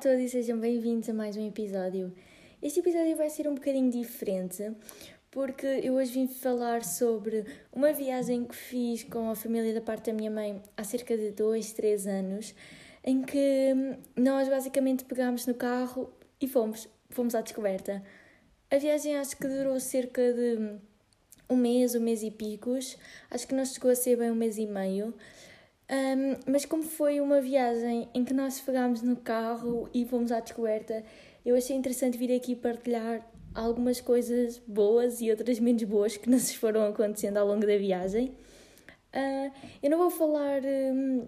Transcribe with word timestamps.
todos 0.00 0.18
e 0.18 0.28
sejam 0.30 0.58
bem-vindos 0.58 1.10
a 1.10 1.12
mais 1.12 1.36
um 1.36 1.46
episódio. 1.46 2.10
Este 2.62 2.80
episódio 2.80 3.14
vai 3.18 3.28
ser 3.28 3.46
um 3.46 3.54
bocadinho 3.54 3.90
diferente 3.90 4.72
porque 5.30 5.66
eu 5.66 5.92
hoje 5.92 6.12
vim 6.12 6.26
falar 6.26 6.82
sobre 6.82 7.44
uma 7.70 7.92
viagem 7.92 8.46
que 8.46 8.56
fiz 8.56 9.04
com 9.04 9.28
a 9.28 9.34
família 9.34 9.74
da 9.74 9.82
parte 9.82 10.10
da 10.10 10.16
minha 10.16 10.30
mãe 10.30 10.62
há 10.74 10.84
cerca 10.84 11.18
de 11.18 11.32
2, 11.32 11.72
3 11.74 12.06
anos, 12.06 12.54
em 13.04 13.20
que 13.20 13.74
nós 14.16 14.48
basicamente 14.48 15.04
pegámos 15.04 15.44
no 15.44 15.52
carro 15.52 16.10
e 16.40 16.48
fomos, 16.48 16.88
fomos 17.10 17.34
à 17.34 17.42
descoberta. 17.42 18.02
A 18.70 18.78
viagem 18.78 19.18
acho 19.18 19.36
que 19.36 19.46
durou 19.46 19.78
cerca 19.78 20.32
de 20.32 20.78
um 21.50 21.56
mês, 21.56 21.94
um 21.94 22.00
mês 22.00 22.22
e 22.22 22.30
picos, 22.30 22.96
acho 23.30 23.46
que 23.46 23.54
não 23.54 23.66
chegou 23.66 23.90
a 23.90 23.94
ser 23.94 24.16
bem 24.16 24.30
um 24.30 24.34
mês 24.34 24.56
e 24.56 24.64
meio. 24.64 25.12
Um, 25.90 26.36
mas 26.46 26.64
como 26.64 26.84
foi 26.84 27.20
uma 27.20 27.40
viagem 27.40 28.08
em 28.14 28.24
que 28.24 28.32
nós 28.32 28.60
pegámos 28.60 29.02
no 29.02 29.16
carro 29.16 29.88
e 29.92 30.04
fomos 30.04 30.30
à 30.30 30.38
descoberta, 30.38 31.02
eu 31.44 31.56
achei 31.56 31.74
interessante 31.74 32.16
vir 32.16 32.32
aqui 32.32 32.54
partilhar 32.54 33.28
algumas 33.52 34.00
coisas 34.00 34.62
boas 34.64 35.20
e 35.20 35.30
outras 35.30 35.58
menos 35.58 35.82
boas 35.82 36.16
que 36.16 36.30
nos 36.30 36.54
foram 36.54 36.86
acontecendo 36.86 37.38
ao 37.38 37.46
longo 37.48 37.66
da 37.66 37.76
viagem. 37.76 38.32
Uh, 39.12 39.50
eu 39.82 39.90
não 39.90 39.98
vou 39.98 40.10
falar 40.10 40.62
um, 40.64 41.26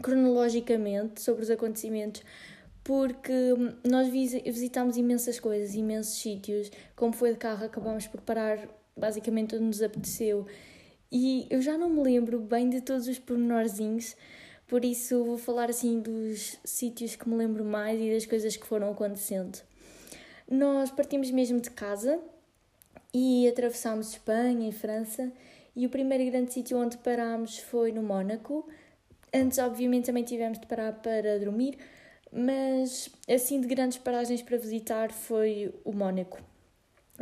cronologicamente 0.00 1.20
sobre 1.20 1.42
os 1.42 1.50
acontecimentos, 1.50 2.22
porque 2.84 3.32
nós 3.84 4.08
visitámos 4.08 4.96
imensas 4.96 5.40
coisas, 5.40 5.74
imensos 5.74 6.20
sítios. 6.20 6.70
Como 6.94 7.12
foi 7.12 7.32
de 7.32 7.38
carro, 7.38 7.64
acabámos 7.64 8.06
por 8.06 8.20
parar 8.20 8.60
basicamente 8.96 9.56
onde 9.56 9.64
nos 9.64 9.82
apeteceu 9.82 10.46
e 11.10 11.46
eu 11.50 11.62
já 11.62 11.78
não 11.78 11.88
me 11.88 12.02
lembro 12.02 12.38
bem 12.38 12.68
de 12.68 12.80
todos 12.80 13.08
os 13.08 13.18
pormenorzinhos, 13.18 14.16
por 14.66 14.84
isso 14.84 15.24
vou 15.24 15.38
falar 15.38 15.70
assim 15.70 16.00
dos 16.00 16.58
sítios 16.62 17.16
que 17.16 17.28
me 17.28 17.34
lembro 17.34 17.64
mais 17.64 17.98
e 18.00 18.12
das 18.12 18.26
coisas 18.26 18.56
que 18.56 18.66
foram 18.66 18.90
acontecendo. 18.90 19.58
Nós 20.50 20.90
partimos 20.90 21.30
mesmo 21.30 21.60
de 21.60 21.70
casa 21.70 22.20
e 23.12 23.48
atravessámos 23.48 24.10
Espanha 24.10 24.68
e 24.68 24.72
França, 24.72 25.32
e 25.74 25.86
o 25.86 25.90
primeiro 25.90 26.24
grande 26.30 26.52
sítio 26.52 26.76
onde 26.76 26.98
parámos 26.98 27.58
foi 27.58 27.92
no 27.92 28.02
Mónaco. 28.02 28.68
Antes, 29.32 29.58
obviamente, 29.58 30.06
também 30.06 30.24
tivemos 30.24 30.58
de 30.58 30.66
parar 30.66 30.92
para 30.92 31.38
dormir, 31.38 31.78
mas 32.32 33.08
assim 33.28 33.60
de 33.60 33.68
grandes 33.68 33.96
paragens 33.96 34.42
para 34.42 34.58
visitar 34.58 35.12
foi 35.12 35.72
o 35.84 35.92
Mónaco. 35.92 36.40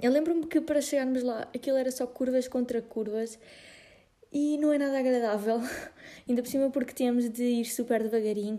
Eu 0.02 0.10
lembro-me 0.10 0.46
que 0.46 0.60
para 0.60 0.80
chegarmos 0.80 1.22
lá 1.22 1.48
aquilo 1.54 1.76
era 1.76 1.90
só 1.90 2.06
curvas 2.06 2.48
contra 2.48 2.82
curvas 2.82 3.38
e 4.38 4.58
não 4.58 4.70
é 4.70 4.76
nada 4.76 4.98
agradável, 4.98 5.62
ainda 6.28 6.42
por 6.42 6.50
cima 6.50 6.68
porque 6.68 6.92
temos 6.92 7.30
de 7.30 7.42
ir 7.42 7.64
super 7.64 8.02
devagarinho. 8.02 8.58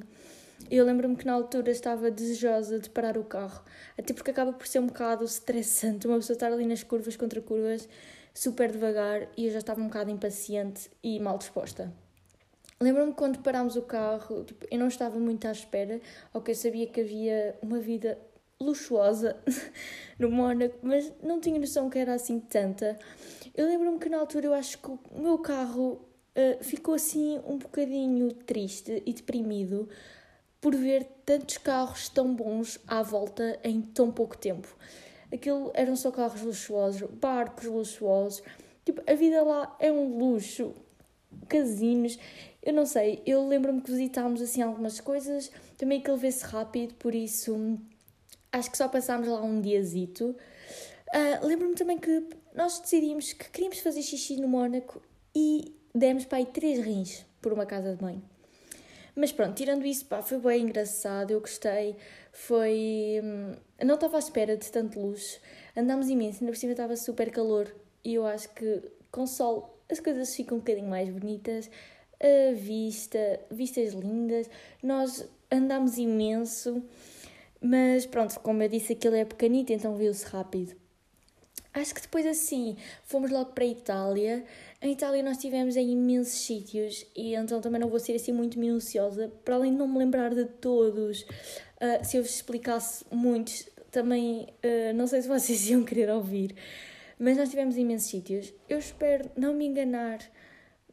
Eu 0.72 0.84
lembro-me 0.84 1.16
que 1.16 1.24
na 1.24 1.34
altura 1.34 1.70
estava 1.70 2.10
desejosa 2.10 2.80
de 2.80 2.90
parar 2.90 3.16
o 3.16 3.24
carro, 3.24 3.64
até 3.96 4.12
porque 4.12 4.32
acaba 4.32 4.52
por 4.52 4.66
ser 4.66 4.80
um 4.80 4.88
bocado 4.88 5.24
estressante 5.24 6.08
uma 6.08 6.16
pessoa 6.16 6.34
estar 6.34 6.52
ali 6.52 6.66
nas 6.66 6.82
curvas 6.82 7.16
contra 7.16 7.40
curvas, 7.44 7.88
super 8.34 8.72
devagar, 8.72 9.28
e 9.38 9.46
eu 9.46 9.52
já 9.52 9.60
estava 9.60 9.80
um 9.80 9.86
bocado 9.86 10.10
impaciente 10.10 10.90
e 11.04 11.20
mal 11.20 11.38
disposta. 11.38 11.94
Lembro-me 12.82 13.14
quando 13.14 13.38
parámos 13.44 13.76
o 13.76 13.84
carro, 13.84 14.46
tipo, 14.46 14.66
eu 14.72 14.80
não 14.80 14.88
estava 14.88 15.20
muito 15.20 15.48
à 15.48 15.52
espera, 15.52 16.02
ou 16.34 16.42
que 16.42 16.50
eu 16.50 16.56
sabia 16.56 16.88
que 16.88 17.02
havia 17.02 17.56
uma 17.62 17.78
vida 17.78 18.18
luxuosa 18.60 19.38
no 20.18 20.32
Mónaco, 20.32 20.80
mas 20.82 21.14
não 21.22 21.40
tinha 21.40 21.60
noção 21.60 21.88
que 21.88 22.00
era 22.00 22.16
assim 22.16 22.40
tanta. 22.40 22.98
Eu 23.58 23.66
lembro-me 23.66 23.98
que 23.98 24.08
na 24.08 24.20
altura 24.20 24.46
eu 24.46 24.54
acho 24.54 24.78
que 24.78 24.88
o 24.88 25.00
meu 25.16 25.40
carro 25.40 25.94
uh, 26.36 26.64
ficou 26.64 26.94
assim 26.94 27.42
um 27.44 27.58
bocadinho 27.58 28.32
triste 28.32 29.02
e 29.04 29.12
deprimido 29.12 29.90
por 30.62 30.76
ver 30.76 31.06
tantos 31.26 31.58
carros 31.58 32.08
tão 32.08 32.36
bons 32.36 32.80
à 32.88 33.02
volta 33.02 33.60
em 33.64 33.82
tão 33.82 34.12
pouco 34.12 34.38
tempo. 34.38 34.78
Aquilo 35.34 35.72
eram 35.74 35.96
só 35.96 36.12
carros 36.12 36.40
luxuosos, 36.44 37.10
barcos 37.20 37.66
luxuosos. 37.66 38.44
Tipo, 38.86 39.02
a 39.10 39.16
vida 39.16 39.42
lá 39.44 39.76
é 39.80 39.92
um 39.92 40.20
luxo. 40.20 40.76
Casinos, 41.50 42.20
eu 42.62 42.74
não 42.74 42.86
sei. 42.86 43.24
Eu 43.26 43.48
lembro-me 43.48 43.82
que 43.82 43.90
visitámos 43.90 44.40
assim 44.40 44.62
algumas 44.62 45.00
coisas, 45.00 45.52
também 45.78 46.00
que 46.00 46.12
ele 46.12 46.20
vê-se 46.20 46.46
rápido, 46.46 46.94
por 46.94 47.16
isso 47.16 47.80
acho 48.52 48.70
que 48.70 48.78
só 48.78 48.88
passámos 48.88 49.28
lá 49.28 49.42
um 49.42 49.60
diazito. 49.60 50.36
Uh, 51.10 51.46
Lembro-me 51.46 51.76
também 51.76 51.98
que 51.98 52.28
nós 52.58 52.80
decidimos 52.80 53.34
que 53.34 53.52
queríamos 53.52 53.78
fazer 53.82 54.02
xixi 54.02 54.42
no 54.42 54.48
Mónaco 54.48 55.00
e 55.36 55.76
demos 55.94 56.26
para 56.26 56.40
aí 56.40 56.46
três 56.48 56.84
rins 56.84 57.24
por 57.40 57.54
uma 57.54 57.68
casa 57.68 57.92
de 57.92 58.02
banho. 58.02 58.24
Mas 59.16 59.32
pronto, 59.32 59.54
tirando 59.54 59.86
isso, 59.86 60.08
pá, 60.08 60.24
foi 60.24 60.40
bem 60.40 60.64
engraçado, 60.64 61.30
eu 61.30 61.40
gostei. 61.40 61.96
Foi. 62.32 63.22
Hum, 63.24 63.56
não 63.86 63.94
estava 63.94 64.16
à 64.16 64.20
espera 64.20 64.58
de 64.58 64.72
tanto 64.72 65.00
luxo. 65.00 65.40
Andámos 65.76 66.10
imenso, 66.10 66.40
ainda 66.42 66.52
por 66.52 66.58
cima 66.58 66.72
estava 66.72 66.96
super 66.96 67.30
calor 67.30 67.72
e 68.04 68.16
eu 68.16 68.26
acho 68.26 68.50
que 68.50 68.82
com 69.12 69.28
sol 69.28 69.80
as 69.88 70.00
coisas 70.00 70.36
ficam 70.36 70.58
um 70.58 70.60
bocadinho 70.60 70.90
mais 70.90 71.10
bonitas. 71.10 71.70
A 72.20 72.56
vista, 72.56 73.40
vistas 73.52 73.94
lindas. 73.94 74.50
Nós 74.82 75.30
andámos 75.52 76.00
imenso, 76.00 76.84
mas 77.62 78.08
pronto, 78.08 78.40
como 78.40 78.64
eu 78.64 78.68
disse, 78.68 78.94
aquilo 78.94 79.14
é 79.16 79.26
pequenito, 79.26 79.72
então 79.72 79.96
viu-se 79.96 80.26
rápido. 80.26 80.87
Acho 81.74 81.94
que 81.94 82.02
depois 82.02 82.26
assim 82.26 82.76
fomos 83.04 83.32
logo 83.32 83.52
para 83.52 83.64
a 83.64 83.68
Itália. 83.68 84.44
Em 84.82 84.94
Itália 84.94 85.22
nós 85.24 85.38
estivemos 85.38 85.76
em 85.76 85.92
imensos 85.92 86.46
sítios 86.46 87.06
e 87.16 87.36
então 87.36 87.62
também 87.62 87.80
não 87.80 87.90
vou 87.90 88.00
ser 88.00 88.14
assim 88.14 88.32
muito 88.32 88.60
minuciosa, 88.60 89.32
para 89.44 89.56
além 89.56 89.72
de 89.72 89.78
não 89.78 89.88
me 89.88 90.00
lembrar 90.00 90.34
de 90.34 90.46
todos. 90.46 91.22
Uh, 91.22 92.04
se 92.04 92.18
eu 92.18 92.24
vos 92.24 92.34
explicasse 92.34 93.06
muitos, 93.12 93.68
também 93.92 94.48
uh, 94.64 94.94
não 94.96 95.08
sei 95.08 95.22
se 95.22 95.28
vocês 95.28 95.68
iam 95.70 95.84
querer 95.84 96.10
ouvir. 96.10 96.56
Mas 97.20 97.36
nós 97.36 97.46
estivemos 97.46 97.78
em 97.78 97.82
imensos 97.82 98.10
sítios. 98.10 98.54
Eu 98.70 98.78
espero 98.78 99.30
não 99.36 99.54
me 99.54 99.66
enganar 99.66 100.20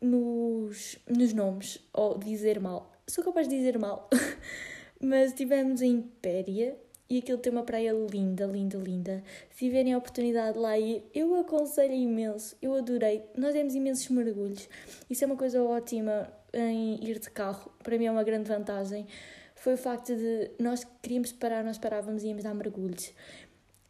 nos, 0.01 0.99
nos 1.09 1.33
nomes 1.33 1.79
ou 1.93 2.19
dizer 2.19 2.61
mal. 2.61 2.93
Sou 3.07 3.23
capaz 3.23 3.49
de 3.49 3.57
dizer 3.57 3.79
mal. 3.79 4.09
Mas 5.01 5.31
estivemos 5.31 5.83
em 5.83 5.97
Impéria, 5.97 6.79
e 7.09 7.19
aquilo 7.19 7.39
tem 7.39 7.53
uma 7.53 7.63
praia 7.63 7.93
linda, 7.93 8.47
linda, 8.47 8.79
linda. 8.79 9.23
Se 9.51 9.67
tiverem 9.67 9.93
a 9.93 9.99
oportunidade 9.99 10.55
de 10.55 10.59
lá 10.59 10.79
ir, 10.79 11.03
eu 11.15 11.35
aconselho 11.35 11.93
imenso, 11.93 12.57
eu 12.63 12.75
adorei. 12.75 13.23
Nós 13.37 13.53
demos 13.53 13.75
imensos 13.75 14.09
mergulhos. 14.09 14.69
Isso 15.09 15.25
é 15.25 15.27
uma 15.27 15.37
coisa 15.37 15.63
ótima 15.63 16.33
em 16.53 17.05
ir 17.05 17.19
de 17.19 17.31
carro, 17.31 17.71
para 17.83 17.99
mim 17.99 18.07
é 18.07 18.11
uma 18.11 18.25
grande 18.25 18.49
vantagem. 18.49 19.07
Foi 19.55 19.75
o 19.75 19.79
facto 19.79 20.15
de 20.15 20.51
nós 20.59 20.87
queríamos 21.03 21.33
parar, 21.33 21.65
nós 21.65 21.79
parávamos 21.79 22.23
e 22.23 22.29
íamos 22.29 22.43
dar 22.43 22.55
mergulhos. 22.55 23.13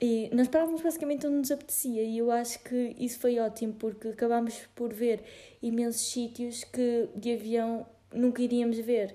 E 0.00 0.28
nós 0.34 0.48
parávamos 0.48 0.82
basicamente 0.82 1.26
onde 1.26 1.36
nos 1.36 1.50
apetecia, 1.50 2.02
e 2.02 2.18
eu 2.18 2.30
acho 2.30 2.62
que 2.64 2.96
isso 2.98 3.18
foi 3.18 3.38
ótimo 3.38 3.74
porque 3.74 4.08
acabámos 4.08 4.54
por 4.74 4.92
ver 4.92 5.22
imensos 5.62 6.10
sítios 6.10 6.64
que 6.64 7.08
de 7.14 7.32
avião 7.32 7.86
nunca 8.12 8.42
iríamos 8.42 8.78
ver. 8.78 9.14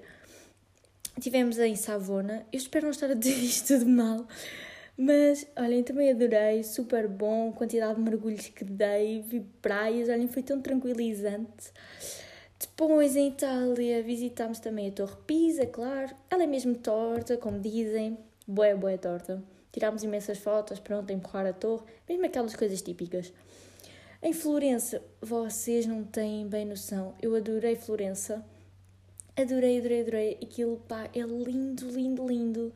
Tivemos 1.20 1.60
em 1.60 1.76
Savona. 1.76 2.46
Eu 2.52 2.58
espero 2.58 2.86
não 2.86 2.92
estar 2.92 3.12
a 3.12 3.14
dizer 3.14 3.36
isto 3.44 3.68
tudo 3.68 3.90
mal. 3.90 4.26
Mas, 4.98 5.48
olhem, 5.56 5.84
também 5.84 6.12
adorei, 6.12 6.64
super 6.64 7.08
bom, 7.08 7.54
quantidade 7.54 7.96
de 7.96 8.02
mergulhos 8.02 8.50
que 8.50 8.66
dei, 8.66 9.22
vi 9.22 9.40
praias, 9.62 10.10
olhem, 10.10 10.28
foi 10.28 10.44
tão 10.44 10.62
tranquilizante. 10.62 11.72
Depois, 12.60 13.16
em 13.16 13.30
Itália, 13.30 14.04
visitámos 14.04 14.60
também 14.60 14.90
a 14.90 14.92
Torre 14.92 15.16
Pisa, 15.26 15.66
claro. 15.66 16.14
Ela 16.30 16.44
é 16.44 16.48
mesmo 16.48 16.76
torta, 16.76 17.38
como 17.38 17.60
dizem, 17.60 18.18
boa, 18.46 18.76
boa 18.76 18.98
torta. 18.98 19.42
Tirámos 19.72 20.04
imensas 20.04 20.38
fotos, 20.38 20.80
pronto, 20.80 21.12
a 21.12 21.14
empurrar 21.14 21.46
a 21.46 21.54
torre, 21.54 21.86
mesmo 22.08 22.26
aquelas 22.26 22.56
coisas 22.56 22.82
típicas. 22.82 23.32
Em 24.22 24.34
Florença, 24.34 25.02
vocês 25.22 25.86
não 25.86 26.04
têm 26.04 26.46
bem 26.48 26.66
noção, 26.66 27.14
eu 27.22 27.34
adorei 27.36 27.78
Florença 27.78 28.44
Adorei, 29.40 29.80
adorei, 29.80 30.02
adorei. 30.02 30.38
Aquilo, 30.44 30.78
pá, 30.86 31.10
é 31.16 31.22
lindo, 31.22 31.90
lindo, 31.90 32.28
lindo. 32.28 32.74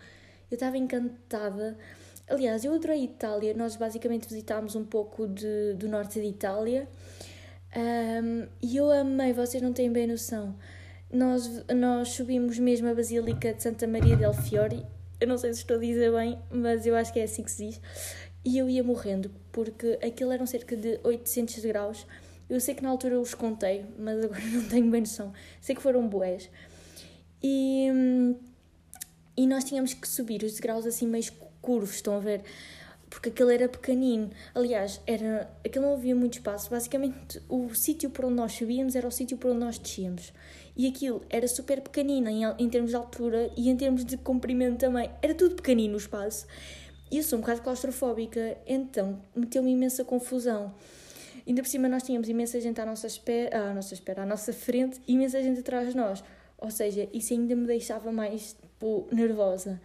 Eu 0.49 0.55
estava 0.55 0.77
encantada. 0.77 1.77
Aliás, 2.25 2.63
eu 2.63 2.73
adorei 2.73 3.01
a 3.01 3.03
Itália. 3.03 3.53
Nós 3.53 3.75
basicamente 3.75 4.29
visitámos 4.29 4.73
um 4.73 4.85
pouco 4.85 5.27
de, 5.27 5.73
do 5.73 5.89
norte 5.89 6.21
de 6.21 6.27
Itália. 6.27 6.87
Um, 7.75 8.47
e 8.61 8.77
eu 8.77 8.89
amei, 8.89 9.33
vocês 9.33 9.61
não 9.61 9.73
têm 9.73 9.91
bem 9.91 10.07
noção. 10.07 10.55
Nós, 11.11 11.65
nós 11.75 12.09
subimos 12.09 12.57
mesmo 12.57 12.87
a 12.87 12.93
Basílica 12.95 13.53
de 13.53 13.61
Santa 13.61 13.85
Maria 13.85 14.15
del 14.15 14.33
Fiore. 14.33 14.85
Eu 15.19 15.27
não 15.27 15.37
sei 15.37 15.53
se 15.53 15.59
estou 15.59 15.75
a 15.75 15.79
dizer 15.81 16.13
bem, 16.13 16.39
mas 16.49 16.85
eu 16.85 16.95
acho 16.95 17.11
que 17.11 17.19
é 17.19 17.23
assim 17.23 17.43
que 17.43 17.51
se 17.51 17.65
diz. 17.65 17.81
E 18.45 18.57
eu 18.57 18.69
ia 18.69 18.83
morrendo, 18.83 19.29
porque 19.51 19.99
aquilo 20.01 20.31
eram 20.31 20.45
cerca 20.45 20.77
de 20.77 20.97
800 21.03 21.65
graus 21.65 22.07
eu 22.49 22.59
sei 22.59 22.75
que 22.75 22.83
na 22.83 22.89
altura 22.89 23.15
eu 23.15 23.21
os 23.21 23.33
contei, 23.33 23.85
mas 23.97 24.23
agora 24.23 24.41
não 24.51 24.67
tenho 24.67 24.89
bem 24.89 25.01
noção. 25.01 25.33
Sei 25.61 25.75
que 25.75 25.81
foram 25.81 26.07
boés. 26.07 26.49
E, 27.41 27.87
e 29.35 29.47
nós 29.47 29.63
tínhamos 29.63 29.93
que 29.93 30.07
subir 30.07 30.43
os 30.43 30.53
degraus 30.53 30.85
assim 30.85 31.07
meio 31.07 31.31
curvos, 31.61 31.95
estão 31.95 32.15
a 32.15 32.19
ver? 32.19 32.43
porque 33.13 33.29
aquele 33.29 33.53
era 33.53 33.69
pequenino. 33.69 34.31
Aliás, 34.55 34.99
era, 35.05 35.47
aquele 35.63 35.85
não 35.85 35.93
havia 35.93 36.15
muito 36.15 36.33
espaço. 36.33 36.71
Basicamente, 36.71 37.39
o 37.47 37.73
sítio 37.75 38.09
por 38.09 38.25
onde 38.25 38.33
nós 38.33 38.53
subíamos 38.53 38.95
era 38.95 39.07
o 39.07 39.11
sítio 39.11 39.37
por 39.37 39.51
onde 39.51 39.59
nós 39.59 39.77
descíamos. 39.77 40.33
E 40.75 40.87
aquilo 40.87 41.23
era 41.29 41.47
super 41.47 41.79
pequenino 41.81 42.27
em, 42.27 42.43
em 42.57 42.69
termos 42.69 42.89
de 42.89 42.95
altura 42.95 43.51
e 43.55 43.69
em 43.69 43.77
termos 43.77 44.03
de 44.03 44.17
comprimento 44.17 44.77
também. 44.77 45.11
Era 45.21 45.35
tudo 45.35 45.55
pequenino 45.55 45.93
o 45.93 45.97
espaço. 45.97 46.47
E 47.11 47.17
eu 47.17 47.23
sou 47.23 47.37
um 47.37 47.41
bocado 47.41 47.61
claustrofóbica, 47.61 48.57
então 48.65 49.21
meteu-me 49.35 49.71
imensa 49.71 50.03
confusão. 50.03 50.73
Ainda 51.45 51.61
por 51.61 51.67
cima 51.67 51.89
nós 51.89 52.03
tínhamos 52.03 52.29
imensa 52.29 52.59
gente 52.59 52.79
à 52.79 52.85
nossa 52.85 53.07
espera, 53.07 53.69
à 53.69 53.73
nossa 53.73 53.93
espera, 53.93 54.23
à 54.23 54.25
nossa 54.25 54.53
frente 54.53 55.01
e 55.07 55.13
imensa 55.13 55.41
gente 55.41 55.59
atrás 55.59 55.89
de 55.89 55.97
nós. 55.97 56.23
Ou 56.57 56.71
seja, 56.71 57.09
isso 57.13 57.33
ainda 57.33 57.55
me 57.55 57.67
deixava 57.67 58.11
mais 58.11 58.53
tipo, 58.53 59.07
nervosa. 59.11 59.81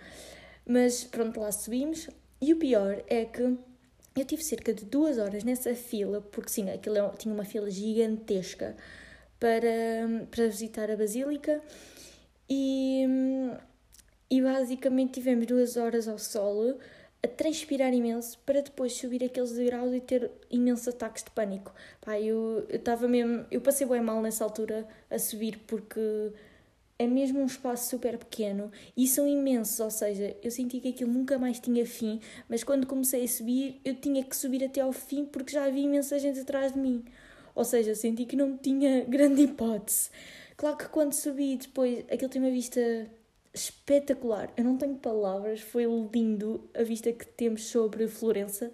Mas 0.65 1.03
pronto, 1.05 1.41
lá 1.41 1.51
subimos. 1.51 2.09
E 2.41 2.53
o 2.53 2.57
pior 2.59 3.03
é 3.09 3.25
que 3.25 3.43
eu 3.43 4.25
tive 4.25 4.45
cerca 4.45 4.73
de 4.73 4.85
duas 4.85 5.19
horas 5.19 5.43
nessa 5.43 5.75
fila, 5.75 6.21
porque 6.21 6.51
sim, 6.51 6.71
aquilo 6.71 6.97
é 6.97 7.09
tinha 7.17 7.35
uma 7.35 7.45
fila 7.45 7.69
gigantesca 7.71 8.77
para, 9.41 10.27
para 10.31 10.47
visitar 10.47 10.91
a 10.91 10.97
Basílica. 10.97 11.61
E, 12.49 13.05
e 14.31 14.41
basicamente 14.41 15.15
tivemos 15.15 15.47
duas 15.47 15.77
horas 15.77 16.07
ao 16.07 16.19
sol 16.19 16.79
a 17.23 17.29
transpirar 17.29 17.93
imenso 17.93 18.39
para 18.47 18.61
depois 18.61 18.93
subir 18.93 19.25
aqueles 19.25 19.53
degraus 19.53 19.93
e 19.93 20.01
ter 20.01 20.31
imensos 20.51 20.89
ataques 20.89 21.25
de 21.25 21.31
pânico. 21.31 21.73
Pá, 22.01 22.21
eu 22.21 22.67
estava 22.69 23.09
mesmo. 23.09 23.45
Eu 23.51 23.61
passei 23.61 23.87
bem 23.87 24.01
mal 24.01 24.23
nessa 24.23 24.45
altura 24.45 24.87
a 25.11 25.19
subir 25.19 25.59
porque 25.67 26.01
é 26.99 27.07
mesmo 27.07 27.41
um 27.41 27.47
espaço 27.47 27.91
super 27.91 28.19
pequeno 28.19 28.73
e 28.97 29.07
são 29.07 29.27
imensos, 29.27 29.79
ou 29.79 29.91
seja, 29.91 30.37
eu 30.43 30.51
senti 30.51 30.81
que 30.81 30.89
aquilo 30.89 31.13
nunca 31.13 31.39
mais 31.39 31.61
tinha 31.61 31.87
fim, 31.87 32.21
mas 32.49 32.65
quando 32.65 32.89
comecei 32.89 33.23
a 33.23 33.29
subir, 33.29 33.81
eu 33.85 33.95
tinha 33.95 34.25
que 34.25 34.37
subir 34.37 34.65
até 34.65 34.81
ao 34.81 34.93
fim 34.93 35.25
porque 35.25 35.53
já 35.53 35.65
havia 35.65 35.85
imensa 35.85 36.19
gente 36.19 36.41
atrás 36.41 36.73
de 36.73 36.79
mim. 36.79 37.05
Ou 37.55 37.65
seja, 37.65 37.95
senti 37.95 38.25
que 38.25 38.37
não 38.37 38.57
tinha 38.57 39.05
grande 39.09 39.43
hipótese. 39.43 40.11
Claro 40.57 40.77
que 40.77 40.89
quando 40.89 41.13
subi 41.13 41.57
depois, 41.57 42.05
aquilo 42.11 42.29
tem 42.29 42.43
uma 42.43 42.51
vista 42.51 42.81
espetacular. 43.59 44.53
Eu 44.57 44.65
não 44.65 44.77
tenho 44.77 44.97
palavras, 44.97 45.61
foi 45.61 45.85
lindo 46.13 46.69
a 46.75 46.83
vista 46.83 47.13
que 47.13 47.27
temos 47.27 47.67
sobre 47.67 48.07
Florença. 48.07 48.71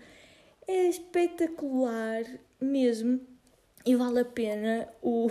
É 0.67 0.89
espetacular 0.89 2.25
mesmo 2.61 3.21
e 3.85 3.95
vale 3.95 4.21
a 4.21 4.25
pena 4.25 4.89
o, 5.03 5.29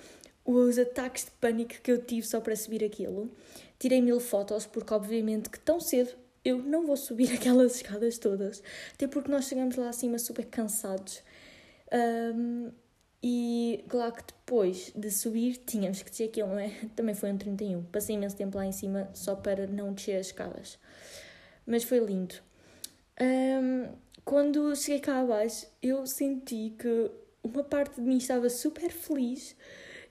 os 0.44 0.78
ataques 0.78 1.24
de 1.24 1.30
pânico 1.32 1.74
que 1.82 1.90
eu 1.90 2.02
tive 2.02 2.26
só 2.26 2.40
para 2.40 2.56
subir 2.56 2.84
aquilo. 2.84 3.30
Tirei 3.78 4.00
mil 4.00 4.20
fotos, 4.20 4.66
porque 4.66 4.92
obviamente 4.92 5.50
que 5.50 5.58
tão 5.58 5.80
cedo 5.80 6.10
eu 6.44 6.58
não 6.58 6.86
vou 6.86 6.96
subir 6.96 7.32
aquelas 7.34 7.76
escadas 7.76 8.18
todas, 8.18 8.62
até 8.92 9.06
porque 9.06 9.30
nós 9.30 9.46
chegamos 9.46 9.76
lá 9.76 9.88
acima 9.88 10.18
super 10.18 10.46
cansados. 10.46 11.22
Um, 11.92 12.70
e 13.26 13.82
claro 13.88 14.12
que 14.12 14.22
depois 14.22 14.92
de 14.94 15.10
subir 15.10 15.56
tínhamos 15.56 16.02
que 16.02 16.10
descer 16.10 16.28
aquilo, 16.28 16.48
não 16.48 16.58
é? 16.58 16.68
Também 16.94 17.14
foi 17.14 17.32
um 17.32 17.38
31. 17.38 17.84
Passei 17.84 18.16
imenso 18.16 18.36
tempo 18.36 18.58
lá 18.58 18.66
em 18.66 18.72
cima 18.72 19.08
só 19.14 19.34
para 19.34 19.66
não 19.66 19.94
descer 19.94 20.16
as 20.16 20.26
escadas. 20.26 20.78
Mas 21.66 21.84
foi 21.84 22.00
lindo. 22.00 22.34
Um, 23.18 23.88
quando 24.26 24.76
cheguei 24.76 25.00
cá 25.00 25.22
abaixo, 25.22 25.66
eu 25.80 26.06
senti 26.06 26.74
que 26.78 27.10
uma 27.42 27.64
parte 27.64 27.94
de 27.94 28.02
mim 28.02 28.18
estava 28.18 28.50
super 28.50 28.90
feliz 28.90 29.56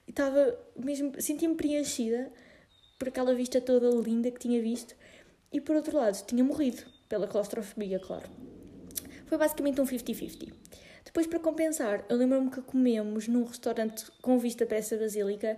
e 0.07 0.09
estava 0.09 0.57
mesmo, 0.75 1.13
sentia-me 1.21 1.53
preenchida 1.53 2.31
por 2.97 3.09
aquela 3.09 3.35
vista 3.35 3.61
toda 3.61 3.91
linda 3.91 4.31
que 4.31 4.39
tinha 4.39 4.59
visto 4.59 4.95
e 5.51 5.61
por 5.61 5.75
outro 5.75 5.97
lado 5.97 6.25
tinha 6.25 6.43
morrido 6.43 6.81
pela 7.07 7.27
claustrofobia, 7.27 7.99
claro. 7.99 8.27
Foi 9.27 9.37
basicamente 9.37 9.79
um 9.79 9.85
50-50. 9.85 10.51
Depois, 11.03 11.27
para 11.27 11.39
compensar, 11.39 12.05
eu 12.09 12.17
lembro-me 12.17 12.49
que 12.49 12.61
comemos 12.61 13.27
num 13.27 13.43
restaurante 13.43 14.05
com 14.21 14.37
vista 14.37 14.65
para 14.65 14.77
essa 14.77 14.97
basílica 14.97 15.57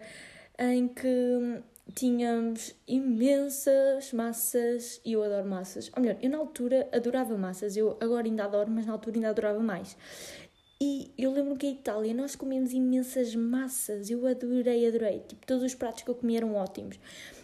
em 0.57 0.87
que 0.87 1.61
tínhamos 1.93 2.75
imensas 2.87 4.11
massas 4.11 4.99
e 5.05 5.13
eu 5.13 5.23
adoro 5.23 5.47
massas. 5.47 5.91
Ou 5.95 6.01
melhor, 6.01 6.17
eu 6.21 6.29
na 6.29 6.37
altura 6.37 6.89
adorava 6.91 7.37
massas, 7.37 7.77
eu 7.77 7.97
agora 7.99 8.25
ainda 8.25 8.45
adoro, 8.45 8.71
mas 8.71 8.85
na 8.85 8.93
altura 8.93 9.17
ainda 9.17 9.29
adorava 9.29 9.59
mais. 9.59 9.95
E 10.81 11.13
eu 11.17 11.31
lembro 11.31 11.55
que 11.55 11.67
em 11.67 11.73
Itália 11.73 12.13
nós 12.13 12.35
comemos 12.35 12.73
imensas 12.73 13.33
massas, 13.35 14.09
eu 14.09 14.25
adorei, 14.27 14.87
adorei. 14.87 15.19
Tipo, 15.19 15.45
todos 15.45 15.63
os 15.63 15.75
pratos 15.75 16.03
que 16.03 16.09
eu 16.09 16.15
comi 16.15 16.35
eram 16.35 16.55
ótimos. 16.55 16.99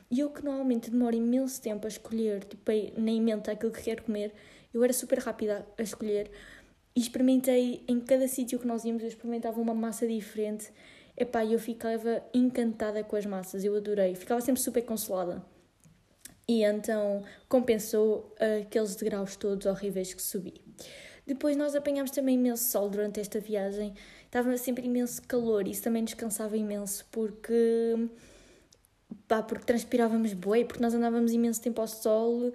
E 0.10 0.20
eu 0.20 0.30
que 0.30 0.44
normalmente 0.44 0.92
demoro 0.92 1.16
imenso 1.16 1.62
tempo 1.62 1.86
a 1.86 1.88
escolher, 1.88 2.44
tipo, 2.44 2.72
na 2.98 3.12
emenda 3.12 3.52
aquilo 3.52 3.72
que 3.72 3.84
quero 3.84 4.04
comer, 4.04 4.34
eu 4.74 4.84
era 4.84 4.92
super 4.92 5.20
rápida 5.20 5.66
a 5.78 5.82
escolher. 5.82 6.30
E 6.96 7.00
experimentei, 7.00 7.84
em 7.88 8.00
cada 8.00 8.28
sítio 8.28 8.60
que 8.60 8.68
nós 8.68 8.84
íamos, 8.84 9.02
eu 9.02 9.08
experimentava 9.08 9.60
uma 9.62 9.74
massa 9.74 10.08
diferente. 10.08 10.72
Epá, 11.16 11.46
eu 11.46 11.60
ficava 11.60 12.24
encantada 12.34 13.04
com 13.04 13.16
as 13.16 13.26
massas, 13.26 13.64
eu 13.64 13.76
adorei. 13.76 14.16
Ficava 14.16 14.42
sempre 14.42 14.62
super 14.62 14.82
consolada. 14.84 15.44
E 16.48 16.64
então 16.64 17.24
compensou 17.48 18.36
aqueles 18.60 18.96
degraus 18.96 19.36
todos 19.36 19.66
horríveis 19.66 20.14
que 20.14 20.22
subi. 20.22 20.62
Depois 21.26 21.56
nós 21.56 21.76
apanhámos 21.76 22.12
também 22.12 22.36
imenso 22.36 22.70
sol 22.70 22.90
durante 22.90 23.20
esta 23.20 23.40
viagem. 23.40 23.94
Estava 24.26 24.58
sempre 24.58 24.86
imenso 24.86 25.22
calor 25.22 25.68
isso 25.68 25.84
também 25.84 26.04
descansava 26.04 26.58
imenso 26.58 27.06
porque 27.12 28.10
pá, 29.28 29.42
porque 29.44 29.66
transpirávamos 29.66 30.34
boi, 30.34 30.66
porque 30.66 30.82
nós 30.82 30.94
andávamos 30.94 31.32
imenso 31.32 31.62
tempo 31.62 31.80
ao 31.80 31.88
sol 31.88 32.52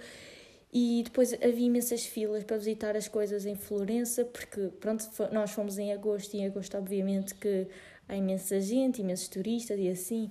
e 0.79 1.03
depois 1.03 1.33
havia 1.33 1.69
imensas 1.69 2.05
filas 2.05 2.45
para 2.45 2.59
visitar 2.59 2.95
as 2.99 3.09
coisas 3.09 3.47
em 3.47 3.55
Florença, 3.55 4.27
porque 4.27 4.69
pronto, 4.79 5.09
nós 5.33 5.51
fomos 5.51 5.79
em 5.79 5.91
agosto 5.91 6.35
e 6.35 6.41
em 6.41 6.47
agosto 6.47 6.77
obviamente 6.77 7.35
que 7.35 7.67
há 8.07 8.15
imensa 8.15 8.61
gente, 8.61 9.01
imensos 9.01 9.27
turistas 9.29 9.79
e 9.81 9.89
assim. 9.89 10.31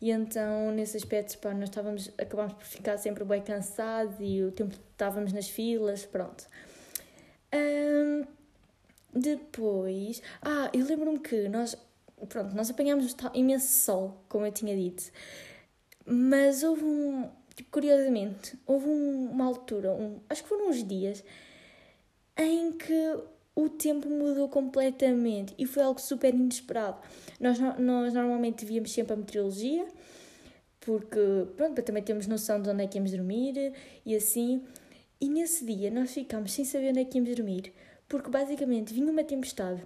E 0.00 0.10
então, 0.10 0.72
nesse 0.72 0.96
aspecto, 0.96 1.38
pá, 1.38 1.54
nós 1.54 1.68
estávamos, 1.68 2.10
acabámos 2.18 2.54
por 2.54 2.64
ficar 2.64 2.98
sempre 2.98 3.24
bem 3.24 3.40
cansados 3.40 4.16
e 4.18 4.42
o 4.42 4.50
tempo 4.50 4.74
estávamos 4.90 5.32
nas 5.32 5.48
filas, 5.48 6.04
pronto. 6.04 6.44
Um, 7.54 8.24
depois, 9.14 10.20
ah, 10.42 10.72
eu 10.72 10.84
lembro-me 10.86 11.20
que 11.20 11.48
nós, 11.48 11.76
pronto, 12.28 12.52
nós 12.52 12.68
apanhámos 12.68 13.14
imenso 13.32 13.68
sol, 13.68 14.24
como 14.28 14.44
eu 14.44 14.50
tinha 14.50 14.74
dito, 14.74 15.04
mas 16.04 16.64
houve 16.64 16.82
um, 16.82 17.30
tipo, 17.56 17.70
curiosamente, 17.70 18.58
houve 18.66 18.88
um, 18.88 19.30
uma 19.30 19.44
altura, 19.44 19.92
um, 19.92 20.20
acho 20.28 20.42
que 20.42 20.48
foram 20.48 20.68
uns 20.68 20.82
dias, 20.82 21.24
em 22.36 22.72
que 22.72 23.18
o 23.54 23.68
tempo 23.68 24.08
mudou 24.08 24.48
completamente 24.48 25.54
e 25.58 25.66
foi 25.66 25.82
algo 25.82 26.00
super 26.00 26.34
inesperado. 26.34 26.98
Nós, 27.40 27.58
nós 27.78 28.12
normalmente 28.12 28.64
víamos 28.64 28.92
sempre 28.92 29.12
a 29.12 29.16
meteorologia, 29.16 29.86
porque, 30.80 31.46
pronto, 31.56 31.80
também 31.82 32.02
termos 32.02 32.26
noção 32.26 32.60
de 32.60 32.68
onde 32.68 32.82
é 32.82 32.86
que 32.86 32.98
íamos 32.98 33.12
dormir 33.12 33.72
e 34.04 34.14
assim, 34.14 34.62
e 35.20 35.28
nesse 35.28 35.64
dia 35.64 35.90
nós 35.90 36.12
ficámos 36.12 36.52
sem 36.52 36.64
saber 36.64 36.90
onde 36.90 37.00
é 37.00 37.04
que 37.04 37.16
íamos 37.16 37.34
dormir, 37.34 37.72
porque 38.08 38.28
basicamente 38.28 38.92
vinha 38.92 39.10
uma 39.10 39.24
tempestade 39.24 39.82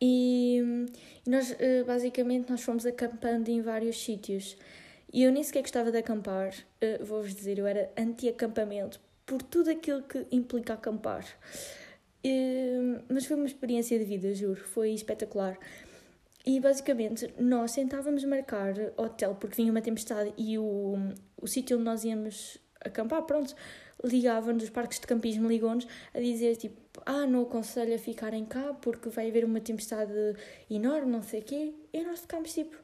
e, 0.00 0.86
e 1.26 1.30
nós 1.30 1.54
eh, 1.58 1.82
basicamente 1.84 2.50
nós 2.50 2.62
fomos 2.62 2.84
acampando 2.84 3.48
em 3.48 3.62
vários 3.62 3.96
sítios. 4.02 4.56
E 5.14 5.22
eu 5.22 5.30
nem 5.30 5.44
sequer 5.44 5.60
gostava 5.60 5.92
de 5.92 5.98
acampar, 5.98 6.52
uh, 6.52 7.04
vou-vos 7.04 7.32
dizer, 7.32 7.56
eu 7.56 7.68
era 7.68 7.88
anti-acampamento, 7.96 9.00
por 9.24 9.40
tudo 9.42 9.70
aquilo 9.70 10.02
que 10.02 10.26
implica 10.32 10.74
acampar. 10.74 11.24
Uh, 12.26 13.00
mas 13.08 13.24
foi 13.24 13.36
uma 13.36 13.46
experiência 13.46 13.96
de 13.96 14.04
vida, 14.04 14.34
juro, 14.34 14.60
foi 14.60 14.90
espetacular. 14.90 15.56
E 16.44 16.58
basicamente 16.58 17.32
nós 17.38 17.72
tentávamos 17.72 18.24
marcar 18.24 18.74
hotel 18.96 19.36
porque 19.36 19.54
vinha 19.54 19.70
uma 19.70 19.80
tempestade 19.80 20.34
e 20.36 20.58
o, 20.58 20.96
o 21.40 21.46
sítio 21.46 21.76
onde 21.76 21.84
nós 21.84 22.02
íamos 22.02 22.58
acampar, 22.84 23.22
pronto, 23.22 23.54
ligavam-nos, 24.02 24.64
os 24.64 24.70
parques 24.70 24.98
de 24.98 25.06
campismo 25.06 25.46
ligam-nos 25.46 25.86
a 26.12 26.18
dizer 26.18 26.56
tipo, 26.56 27.00
ah, 27.06 27.24
não 27.24 27.42
aconselho 27.42 27.94
a 27.94 27.98
ficarem 27.98 28.44
cá 28.44 28.74
porque 28.74 29.08
vai 29.10 29.28
haver 29.28 29.44
uma 29.44 29.60
tempestade 29.60 30.12
enorme, 30.68 31.12
não 31.12 31.22
sei 31.22 31.38
o 31.38 31.44
quê. 31.44 31.72
E 31.92 32.02
nós 32.02 32.18
ficámos 32.18 32.52
tipo, 32.52 32.76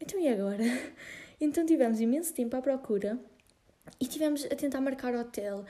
então 0.00 0.20
e 0.20 0.28
agora? 0.28 0.62
Então 1.40 1.64
tivemos 1.64 2.00
imenso 2.00 2.34
tempo 2.34 2.56
à 2.56 2.60
procura 2.60 3.18
e 4.00 4.06
tivemos 4.06 4.44
a 4.44 4.54
tentar 4.54 4.80
marcar 4.80 5.14
hotel, 5.14 5.64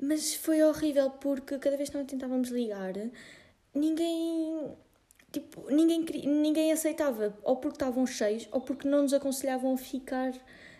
mas 0.00 0.34
foi 0.34 0.62
horrível 0.62 1.10
porque 1.10 1.58
cada 1.58 1.76
vez 1.76 1.88
que 1.88 1.96
nós 1.96 2.06
tentávamos 2.06 2.50
ligar, 2.50 2.92
ninguém 3.74 4.76
tipo, 5.32 5.70
ninguém, 5.70 6.04
ninguém 6.24 6.72
aceitava, 6.72 7.36
ou 7.42 7.56
porque 7.56 7.76
estavam 7.76 8.06
cheios, 8.06 8.48
ou 8.52 8.60
porque 8.60 8.88
não 8.88 9.02
nos 9.02 9.12
aconselhavam 9.12 9.74
a 9.74 9.78
ficar 9.78 10.32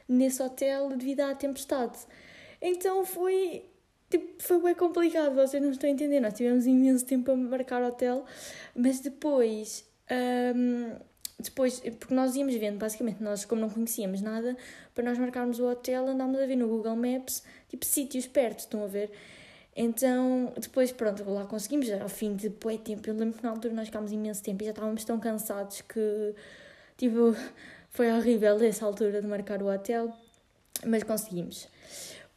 nesse 0.09 0.43
hotel 0.43 0.89
devido 0.97 1.21
à 1.21 1.35
tempestade. 1.35 1.99
Então 2.61 3.05
foi. 3.05 3.71
Tipo, 4.09 4.41
foi 4.41 4.63
bem 4.63 4.75
complicado, 4.75 5.35
vocês 5.35 5.61
não 5.63 5.71
estão 5.71 5.91
a 5.91 5.93
entender. 5.93 6.21
Nós 6.21 6.35
tivemos 6.35 6.65
imenso 6.67 7.05
tempo 7.05 7.31
a 7.33 7.37
marcar 7.37 7.83
hotel, 7.83 8.25
mas 8.75 9.01
depois. 9.01 9.85
Um, 10.55 10.97
depois, 11.39 11.81
porque 11.81 12.15
nós 12.15 12.35
íamos 12.35 12.55
vendo, 12.55 12.79
basicamente, 12.79 13.23
nós, 13.23 13.45
como 13.45 13.61
não 13.61 13.69
conhecíamos 13.69 14.23
nada, 14.23 14.57
para 14.95 15.05
nós 15.05 15.19
marcarmos 15.19 15.61
o 15.61 15.69
hotel, 15.69 16.09
andámos 16.09 16.41
a 16.41 16.47
ver 16.47 16.57
no 16.57 16.67
Google 16.67 16.97
Maps, 16.97 17.43
tipo, 17.69 17.85
sítios 17.85 18.27
perto, 18.27 18.61
estão 18.61 18.83
a 18.85 18.87
ver? 18.87 19.11
Então, 19.77 20.53
depois, 20.59 20.91
pronto, 20.91 21.23
lá 21.31 21.45
conseguimos, 21.45 21.91
ao 21.93 22.09
fim 22.09 22.35
de 22.35 22.49
bué 22.49 22.79
tempo. 22.79 23.07
Eu 23.11 23.15
lembro 23.15 23.37
que 23.37 23.43
na 23.43 23.51
altura 23.51 23.75
nós 23.75 23.89
ficámos 23.89 24.11
imenso 24.11 24.43
tempo 24.43 24.63
e 24.63 24.65
já 24.65 24.71
estávamos 24.71 25.05
tão 25.05 25.21
cansados 25.21 25.83
que, 25.83 26.35
tipo, 26.97 27.37
foi 27.91 28.11
horrível 28.11 28.59
essa 28.63 28.87
altura 28.87 29.21
de 29.21 29.27
marcar 29.27 29.63
o 29.63 29.67
hotel, 29.67 30.11
mas 30.87 31.03
conseguimos. 31.03 31.69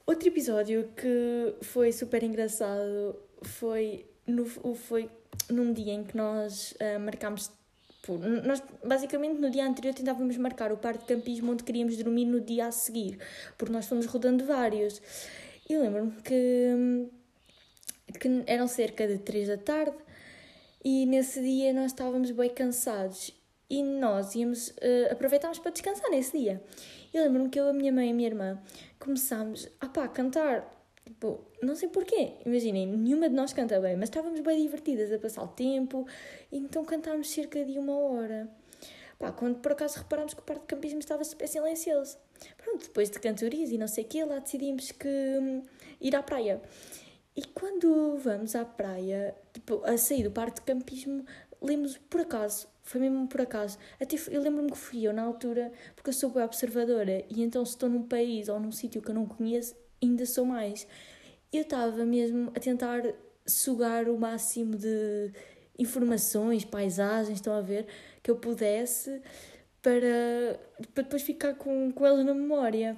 Outro 0.06 0.27
episódio 0.27 0.89
que 0.98 1.56
foi 1.62 1.94
super 1.94 2.24
engraçado 2.24 3.15
foi, 3.41 4.06
no, 4.27 4.46
foi 4.75 5.10
num 5.50 5.72
dia 5.72 5.94
em 5.94 6.03
que 6.03 6.18
nós 6.18 6.74
uh, 6.74 7.00
marcámos. 7.00 7.51
Nós, 8.46 8.63
basicamente, 8.84 9.39
no 9.39 9.50
dia 9.50 9.68
anterior 9.68 9.94
tentávamos 9.94 10.38
marcar 10.38 10.72
o 10.72 10.77
parque 10.77 11.00
de 11.00 11.15
campismo 11.15 11.51
onde 11.51 11.63
queríamos 11.63 11.98
dormir 11.98 12.25
no 12.25 12.39
dia 12.39 12.68
a 12.68 12.72
seguir, 12.72 13.20
porque 13.58 13.72
nós 13.72 13.88
fomos 13.88 14.06
rodando 14.06 14.46
vários. 14.46 15.01
E 15.70 15.77
lembro-me 15.77 16.13
que 16.22 17.10
que 18.20 18.44
eram 18.48 18.68
cerca 18.68 19.08
de 19.08 19.20
3 19.20 19.50
da 19.50 19.58
tarde 19.58 19.96
e 20.84 21.06
nesse 21.06 21.41
dia 21.41 21.72
nós 21.74 21.88
estávamos 21.88 22.32
bem 22.32 22.50
cansados 22.50 23.32
e 23.70 23.84
nós 23.84 24.34
íamos, 24.34 24.70
uh, 24.70 25.12
aproveitámos 25.12 25.60
para 25.60 25.72
descansar 25.72 26.10
nesse 26.10 26.38
dia. 26.38 26.63
E 27.13 27.20
lembro-me 27.20 27.50
que 27.50 27.60
eu, 27.60 27.70
a 27.70 27.74
minha 27.74 27.91
mãe 27.91 28.08
e 28.08 28.12
a 28.12 28.13
minha 28.13 28.27
irmã 28.27 28.60
começámos 28.98 29.70
a 29.79 29.88
cantar. 30.08 30.78
Tipo, 31.09 31.43
não 31.59 31.75
sei 31.75 31.89
porquê, 31.89 32.33
imaginem, 32.45 32.85
nenhuma 32.85 33.27
de 33.27 33.33
nós 33.33 33.51
canta 33.51 33.79
bem, 33.79 33.95
mas 33.95 34.09
estávamos 34.09 34.41
bem 34.41 34.61
divertidas 34.61 35.11
a 35.11 35.17
passar 35.17 35.41
o 35.41 35.47
tempo, 35.47 36.05
então 36.51 36.85
cantámos 36.85 37.31
cerca 37.31 37.65
de 37.65 37.79
uma 37.79 37.97
hora. 37.97 38.47
Pá, 39.17 39.31
quando 39.31 39.57
por 39.57 39.71
acaso 39.71 39.97
reparámos 39.97 40.35
que 40.35 40.39
o 40.39 40.43
parque 40.43 40.61
de 40.61 40.67
campismo 40.67 40.99
estava 40.99 41.23
super 41.23 41.47
silencioso. 41.47 42.15
Pronto, 42.57 42.83
depois 42.83 43.09
de 43.09 43.19
cantorias 43.19 43.71
e 43.71 43.77
não 43.79 43.87
sei 43.87 44.03
o 44.03 44.07
quê, 44.07 44.23
lá 44.23 44.37
decidimos 44.37 44.91
que 44.91 45.07
hum, 45.07 45.63
ir 45.99 46.15
à 46.15 46.21
praia. 46.21 46.61
E 47.35 47.43
quando 47.43 48.15
vamos 48.17 48.53
à 48.55 48.63
praia, 48.63 49.35
tipo, 49.51 49.83
a 49.85 49.97
sair 49.97 50.23
do 50.23 50.31
parque 50.31 50.59
de 50.59 50.61
campismo, 50.61 51.25
lemos 51.59 51.97
por 51.97 52.21
acaso, 52.21 52.67
foi 52.83 53.01
mesmo 53.01 53.27
por 53.27 53.41
acaso. 53.41 53.79
Até 53.99 54.15
eu 54.29 54.41
lembro-me 54.43 54.71
que 54.71 54.77
fui 54.77 55.07
eu 55.07 55.11
na 55.11 55.23
altura, 55.23 55.71
porque 55.95 56.11
eu 56.11 56.13
sou 56.13 56.29
bem 56.29 56.43
observadora, 56.43 57.25
e 57.27 57.41
então 57.41 57.65
se 57.65 57.71
estou 57.71 57.89
num 57.89 58.03
país 58.03 58.47
ou 58.47 58.59
num 58.59 58.71
sítio 58.71 59.01
que 59.01 59.09
eu 59.09 59.15
não 59.15 59.25
conheço, 59.25 59.75
ainda 60.01 60.25
sou 60.25 60.46
mais. 60.46 60.88
Eu 61.51 61.62
estava 61.62 62.06
mesmo 62.06 62.51
a 62.56 62.60
tentar 62.60 63.01
sugar 63.46 64.08
o 64.08 64.18
máximo 64.18 64.75
de 64.75 65.32
informações, 65.77 66.65
paisagens, 66.65 67.38
estão 67.38 67.53
a 67.53 67.62
ver, 67.62 67.88
que 68.22 68.29
eu 68.29 68.36
pudesse 68.36 69.22
para, 69.82 70.60
para 70.94 71.03
depois 71.03 71.22
ficar 71.24 71.56
com, 71.56 71.91
com 71.91 72.06
elas 72.06 72.25
na 72.25 72.34
memória. 72.34 72.98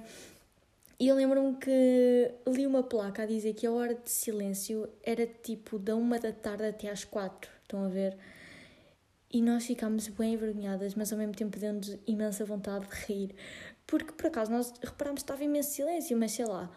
E 0.98 1.08
eu 1.08 1.16
lembro-me 1.16 1.56
que 1.56 2.30
li 2.46 2.66
uma 2.66 2.82
placa 2.82 3.22
a 3.22 3.26
dizer 3.26 3.54
que 3.54 3.66
a 3.66 3.72
hora 3.72 3.94
de 3.94 4.10
silêncio 4.10 4.88
era 5.02 5.26
tipo 5.26 5.78
da 5.78 5.96
uma 5.96 6.18
da 6.18 6.32
tarde 6.32 6.64
até 6.64 6.90
às 6.90 7.04
quatro. 7.04 7.50
Estão 7.62 7.84
a 7.84 7.88
ver? 7.88 8.16
E 9.32 9.40
nós 9.40 9.64
ficámos 9.64 10.08
bem 10.08 10.34
envergonhadas, 10.34 10.94
mas 10.94 11.12
ao 11.12 11.18
mesmo 11.18 11.34
tempo 11.34 11.58
deu-nos 11.58 11.96
imensa 12.06 12.44
vontade 12.44 12.86
de 12.86 12.94
rir. 13.06 13.34
Porque 13.86 14.12
por 14.12 14.26
acaso 14.26 14.50
nós 14.50 14.72
reparámos 14.82 15.22
que 15.22 15.24
estava 15.24 15.42
imenso 15.42 15.70
silêncio, 15.70 16.16
mas 16.16 16.32
sei 16.32 16.44
lá, 16.44 16.70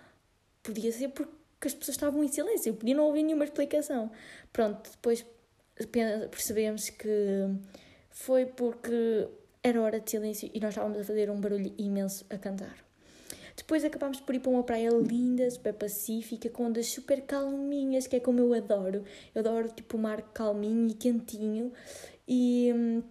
podia 0.65 0.91
ser 0.91 1.09
porque 1.09 1.33
as 1.67 1.73
pessoas 1.73 1.95
estavam 1.95 2.23
em 2.23 2.27
silêncio, 2.27 2.71
eu 2.71 2.75
podia 2.75 2.95
não 2.95 3.05
ouvir 3.05 3.23
nenhuma 3.23 3.45
explicação. 3.45 4.11
Pronto, 4.51 4.89
depois 4.91 5.25
percebemos 6.31 6.89
que 6.89 7.09
foi 8.09 8.45
porque 8.45 9.27
era 9.63 9.81
hora 9.81 9.99
de 9.99 10.09
silêncio 10.09 10.49
e 10.53 10.59
nós 10.59 10.69
estávamos 10.69 10.99
a 10.99 11.03
fazer 11.03 11.29
um 11.29 11.39
barulho 11.39 11.73
imenso 11.77 12.25
a 12.29 12.37
cantar. 12.37 12.85
Depois 13.55 13.85
acabámos 13.85 14.19
por 14.19 14.35
ir 14.35 14.39
para 14.39 14.51
uma 14.51 14.63
praia 14.63 14.89
linda, 14.89 15.49
super 15.49 15.73
pacífica, 15.73 16.49
com 16.49 16.65
ondas 16.65 16.87
super 16.87 17.21
calminhas, 17.21 18.05
que 18.05 18.17
é 18.17 18.19
como 18.19 18.39
eu 18.39 18.53
adoro. 18.53 19.03
Eu 19.33 19.39
adoro 19.39 19.69
tipo 19.69 19.97
o 19.97 19.99
mar 19.99 20.21
calminho 20.33 20.89
e 20.89 20.93
quentinho. 20.93 21.71
E, 22.27 23.01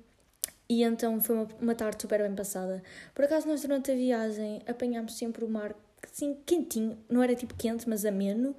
e 0.68 0.82
então 0.82 1.20
foi 1.20 1.36
uma, 1.36 1.48
uma 1.60 1.74
tarde 1.74 2.02
super 2.02 2.22
bem 2.22 2.34
passada. 2.34 2.82
Por 3.14 3.24
acaso, 3.24 3.48
nós 3.48 3.62
durante 3.62 3.90
a 3.90 3.94
viagem 3.94 4.62
apanhámos 4.66 5.16
sempre 5.16 5.44
o 5.44 5.48
mar 5.48 5.74
assim 6.14 6.36
quentinho, 6.46 6.96
não 7.08 7.22
era 7.22 7.34
tipo 7.34 7.54
quente, 7.54 7.88
mas 7.88 8.04
ameno. 8.04 8.56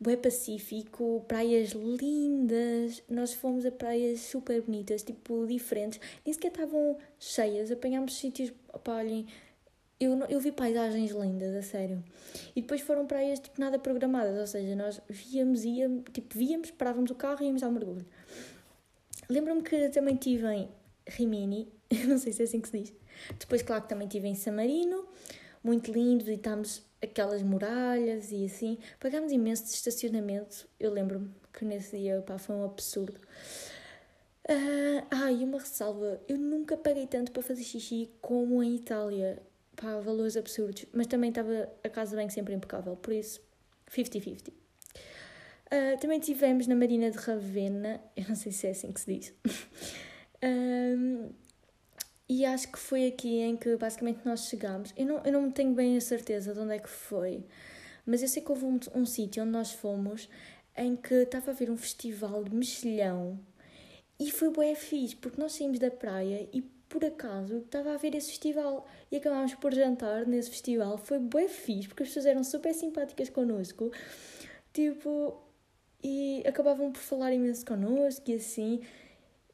Bué 0.00 0.16
Pacífico, 0.16 1.24
praias 1.28 1.70
lindas. 1.70 3.02
Nós 3.08 3.32
fomos 3.32 3.64
a 3.64 3.70
praias 3.70 4.20
super 4.20 4.60
bonitas, 4.62 5.02
tipo 5.02 5.46
diferentes. 5.46 6.00
Nem 6.24 6.32
sequer 6.32 6.48
estavam 6.48 6.98
cheias. 7.18 7.70
Apanhámos 7.70 8.16
sítios, 8.18 8.52
opa, 8.72 8.96
olhem, 8.96 9.26
eu, 10.00 10.18
eu 10.28 10.40
vi 10.40 10.50
paisagens 10.50 11.12
lindas, 11.12 11.54
a 11.54 11.62
sério. 11.62 12.02
E 12.56 12.60
depois 12.60 12.80
foram 12.80 13.06
praias 13.06 13.38
tipo 13.38 13.60
nada 13.60 13.78
programadas, 13.78 14.38
ou 14.38 14.46
seja, 14.46 14.74
nós 14.74 15.00
víamos, 15.08 15.64
íamos, 15.64 16.04
tipo, 16.12 16.36
víamos, 16.36 16.70
parávamos 16.70 17.10
o 17.10 17.14
carro 17.14 17.42
e 17.42 17.46
íamos 17.46 17.62
ao 17.62 17.70
mergulho. 17.70 18.04
Lembro-me 19.28 19.62
que 19.62 19.88
também 19.90 20.16
tive 20.16 20.46
em 20.48 20.68
Rimini, 21.06 21.72
não 22.08 22.18
sei 22.18 22.32
se 22.32 22.42
é 22.42 22.44
assim 22.44 22.60
que 22.60 22.68
se 22.68 22.78
diz. 22.78 22.92
Depois, 23.38 23.62
claro 23.62 23.82
que 23.82 23.88
também 23.88 24.08
tive 24.08 24.26
em 24.26 24.34
Samarino, 24.34 25.06
muito 25.62 25.92
lindo, 25.92 26.24
visitámos 26.24 26.82
aquelas 27.04 27.42
muralhas 27.42 28.32
e 28.32 28.44
assim. 28.44 28.78
Pagámos 28.98 29.32
imenso 29.32 29.64
de 29.64 29.70
estacionamento, 29.70 30.68
eu 30.78 30.92
lembro-me 30.92 31.30
que 31.52 31.64
nesse 31.64 31.96
dia 31.96 32.22
pá, 32.22 32.38
foi 32.38 32.56
um 32.56 32.64
absurdo. 32.64 33.18
Uh, 34.48 35.06
ah, 35.10 35.32
e 35.32 35.44
uma 35.44 35.58
ressalva: 35.58 36.20
eu 36.28 36.36
nunca 36.36 36.76
paguei 36.76 37.06
tanto 37.06 37.32
para 37.32 37.42
fazer 37.42 37.62
xixi 37.62 38.10
como 38.20 38.62
em 38.62 38.76
Itália 38.76 39.42
pá, 39.76 39.98
valores 40.00 40.36
absurdos, 40.36 40.86
mas 40.92 41.06
também 41.06 41.30
estava 41.30 41.68
a 41.82 41.88
casa 41.88 42.16
banho 42.16 42.30
sempre 42.30 42.54
impecável, 42.54 42.96
por 42.96 43.12
isso 43.12 43.40
50-50. 43.90 44.48
Uh, 44.48 44.52
ah, 45.70 45.96
também 45.98 46.20
tivemos 46.20 46.66
na 46.66 46.74
Marina 46.74 47.10
de 47.10 47.18
Ravenna, 47.18 48.00
eu 48.16 48.24
não 48.28 48.36
sei 48.36 48.52
se 48.52 48.66
é 48.66 48.70
assim 48.70 48.92
que 48.92 49.00
se 49.00 49.14
diz, 49.14 49.34
um, 50.42 51.30
e 52.28 52.44
acho 52.44 52.70
que 52.72 52.78
foi 52.78 53.06
aqui 53.06 53.40
em 53.40 53.56
que 53.56 53.76
basicamente 53.76 54.20
nós 54.24 54.48
chegámos. 54.48 54.92
Eu 54.96 55.06
não, 55.06 55.22
eu 55.24 55.32
não 55.32 55.50
tenho 55.50 55.74
bem 55.74 55.96
a 55.96 56.00
certeza 56.00 56.54
de 56.54 56.60
onde 56.60 56.74
é 56.74 56.78
que 56.78 56.88
foi, 56.88 57.44
mas 58.06 58.22
eu 58.22 58.28
sei 58.28 58.42
que 58.42 58.50
houve 58.50 58.64
um, 58.64 58.78
um 58.94 59.06
sítio 59.06 59.42
onde 59.42 59.52
nós 59.52 59.72
fomos 59.72 60.28
em 60.76 60.96
que 60.96 61.14
estava 61.14 61.50
a 61.50 61.54
haver 61.54 61.70
um 61.70 61.76
festival 61.76 62.44
de 62.44 62.54
mexilhão 62.54 63.38
e 64.18 64.30
foi 64.30 64.50
bué 64.50 64.74
fixe, 64.74 65.16
porque 65.16 65.40
nós 65.40 65.52
saímos 65.52 65.78
da 65.78 65.90
praia 65.90 66.48
e 66.52 66.62
por 66.88 67.04
acaso 67.04 67.58
estava 67.58 67.92
a 67.92 67.96
ver 67.96 68.14
esse 68.14 68.28
festival 68.28 68.86
e 69.10 69.16
acabámos 69.16 69.54
por 69.54 69.74
jantar 69.74 70.26
nesse 70.26 70.50
festival. 70.50 70.96
Foi 70.96 71.18
bem 71.18 71.48
fixe, 71.48 71.88
porque 71.88 72.04
as 72.04 72.08
pessoas 72.08 72.26
eram 72.26 72.44
super 72.44 72.72
simpáticas 72.72 73.28
connosco, 73.28 73.90
tipo, 74.72 75.42
e 76.02 76.42
acabavam 76.46 76.92
por 76.92 77.00
falar 77.00 77.32
imenso 77.32 77.64
connosco 77.66 78.30
e 78.30 78.34
assim. 78.34 78.80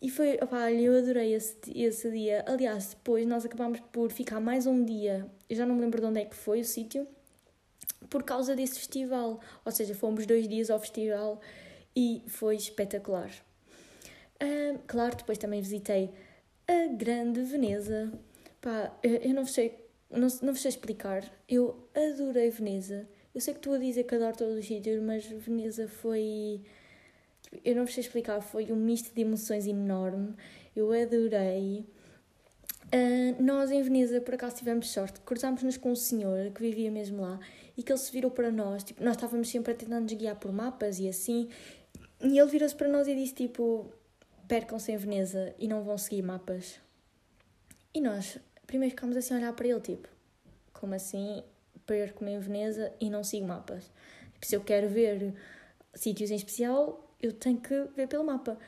E 0.01 0.09
foi, 0.09 0.39
opá, 0.43 0.73
eu 0.73 0.97
adorei 0.97 1.35
esse, 1.35 1.57
esse 1.75 2.11
dia. 2.11 2.43
Aliás, 2.47 2.91
depois 2.91 3.27
nós 3.27 3.45
acabámos 3.45 3.81
por 3.93 4.11
ficar 4.11 4.41
mais 4.41 4.67
um 4.67 4.83
dia, 4.85 5.31
eu 5.49 5.57
já 5.57 5.67
não 5.67 5.75
me 5.75 5.83
lembro 5.83 6.01
de 6.01 6.07
onde 6.07 6.21
é 6.21 6.25
que 6.25 6.35
foi 6.35 6.61
o 6.61 6.65
sítio, 6.65 7.07
por 8.09 8.23
causa 8.23 8.57
desse 8.57 8.79
festival. 8.79 9.41
Ou 9.65 9.73
seja, 9.73 9.95
fomos 9.95 10.27
dois 10.27 10.49
dias 10.49 10.71
ao 10.71 10.81
festival 10.81 11.41
e 11.95 12.23
foi 12.27 12.57
espetacular. 12.57 13.31
Um, 14.43 14.79
claro, 14.87 15.17
depois 15.17 15.37
também 15.37 15.61
visitei 15.61 16.11
a 16.67 16.87
Grande 16.95 17.43
Veneza. 17.43 18.11
Pá, 18.61 18.97
eu 19.03 19.35
não 19.35 19.45
sei, 19.45 19.85
não, 20.11 20.29
não 20.43 20.55
sei 20.55 20.71
explicar. 20.71 21.31
Eu 21.49 21.89
adorei 21.95 22.49
Veneza. 22.51 23.07
Eu 23.35 23.41
sei 23.41 23.55
que 23.55 23.61
estou 23.61 23.75
a 23.75 23.79
dizer 23.79 24.05
que 24.05 24.15
adoro 24.15 24.37
todos 24.37 24.59
os 24.59 24.67
sítios, 24.67 25.03
mas 25.03 25.27
Veneza 25.27 25.87
foi. 25.89 26.63
Eu 27.65 27.77
não 27.77 27.87
sei 27.87 28.03
explicar, 28.03 28.41
foi 28.41 28.71
um 28.73 28.77
misto 28.77 29.15
de 29.15 29.21
emoções 29.21 29.67
enorme. 29.67 30.35
Eu 30.75 30.93
adorei. 30.93 31.85
Uh, 32.93 33.43
nós 33.43 33.71
em 33.71 33.83
Veneza, 33.83 34.21
por 34.21 34.35
acaso, 34.35 34.57
tivemos 34.57 34.91
sorte. 34.91 35.21
Cruzámos-nos 35.21 35.77
com 35.77 35.93
um 35.93 35.97
senhor 35.97 36.51
que 36.53 36.61
vivia 36.61 36.91
mesmo 36.91 37.23
lá 37.23 37.39
e 37.77 37.83
que 37.83 37.93
ele 37.93 37.99
se 37.99 38.11
virou 38.13 38.31
para 38.31 38.51
nós. 38.51 38.83
Tipo, 38.83 39.03
nós 39.03 39.17
estávamos 39.17 39.49
sempre 39.49 39.73
a 39.73 39.75
tentar 39.75 40.01
nos 40.01 40.13
guiar 40.13 40.37
por 40.37 40.53
mapas 40.53 40.99
e 40.99 41.09
assim. 41.09 41.49
E 42.21 42.39
ele 42.39 42.51
virou-se 42.51 42.75
para 42.75 42.89
nós 42.89 43.09
e 43.09 43.15
disse: 43.15 43.35
tipo, 43.35 43.93
percam-se 44.47 44.93
em 44.93 44.97
Veneza 44.97 45.55
e 45.59 45.69
não 45.69 45.83
vão 45.83 45.97
seguir 45.97 46.23
mapas. 46.23 46.81
E 47.95 48.01
nós 48.01 48.39
primeiro 48.67 48.95
ficámos 48.95 49.17
assim 49.17 49.35
a 49.35 49.37
olhar 49.39 49.53
para 49.53 49.67
ele, 49.67 49.81
tipo, 49.81 50.09
como 50.73 50.95
assim 50.95 51.43
perco-me 51.87 52.33
em 52.33 52.39
Veneza 52.39 52.93
e 53.01 53.11
não 53.11 53.25
sigo 53.25 53.47
mapas? 53.47 53.91
Tipo, 54.35 54.47
se 54.47 54.55
eu 54.55 54.61
quero 54.61 54.89
ver 54.89 55.35
sítios 55.95 56.31
em 56.31 56.37
especial, 56.37 57.10
eu 57.23 57.33
tenho 57.33 57.61
que 57.61 57.75
ver 57.97 58.09
pelo 58.09 58.25
mapa. 58.25 58.59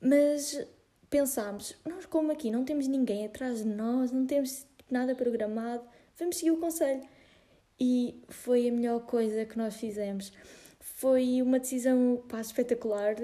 Mas 0.00 0.66
pensámos, 1.08 1.76
nós 1.84 2.06
como 2.06 2.32
aqui 2.32 2.50
não 2.50 2.64
temos 2.64 2.86
ninguém 2.86 3.24
atrás 3.24 3.62
de 3.62 3.68
nós, 3.68 4.10
não 4.10 4.26
temos 4.26 4.66
nada 4.90 5.14
programado, 5.14 5.84
vamos 6.18 6.36
seguir 6.36 6.50
o 6.50 6.58
conselho. 6.58 7.02
E 7.78 8.22
foi 8.28 8.68
a 8.68 8.72
melhor 8.72 9.00
coisa 9.00 9.44
que 9.44 9.56
nós 9.56 9.76
fizemos. 9.76 10.32
Foi 10.80 11.42
uma 11.42 11.58
decisão 11.58 12.22
pá, 12.28 12.40
espetacular. 12.40 13.16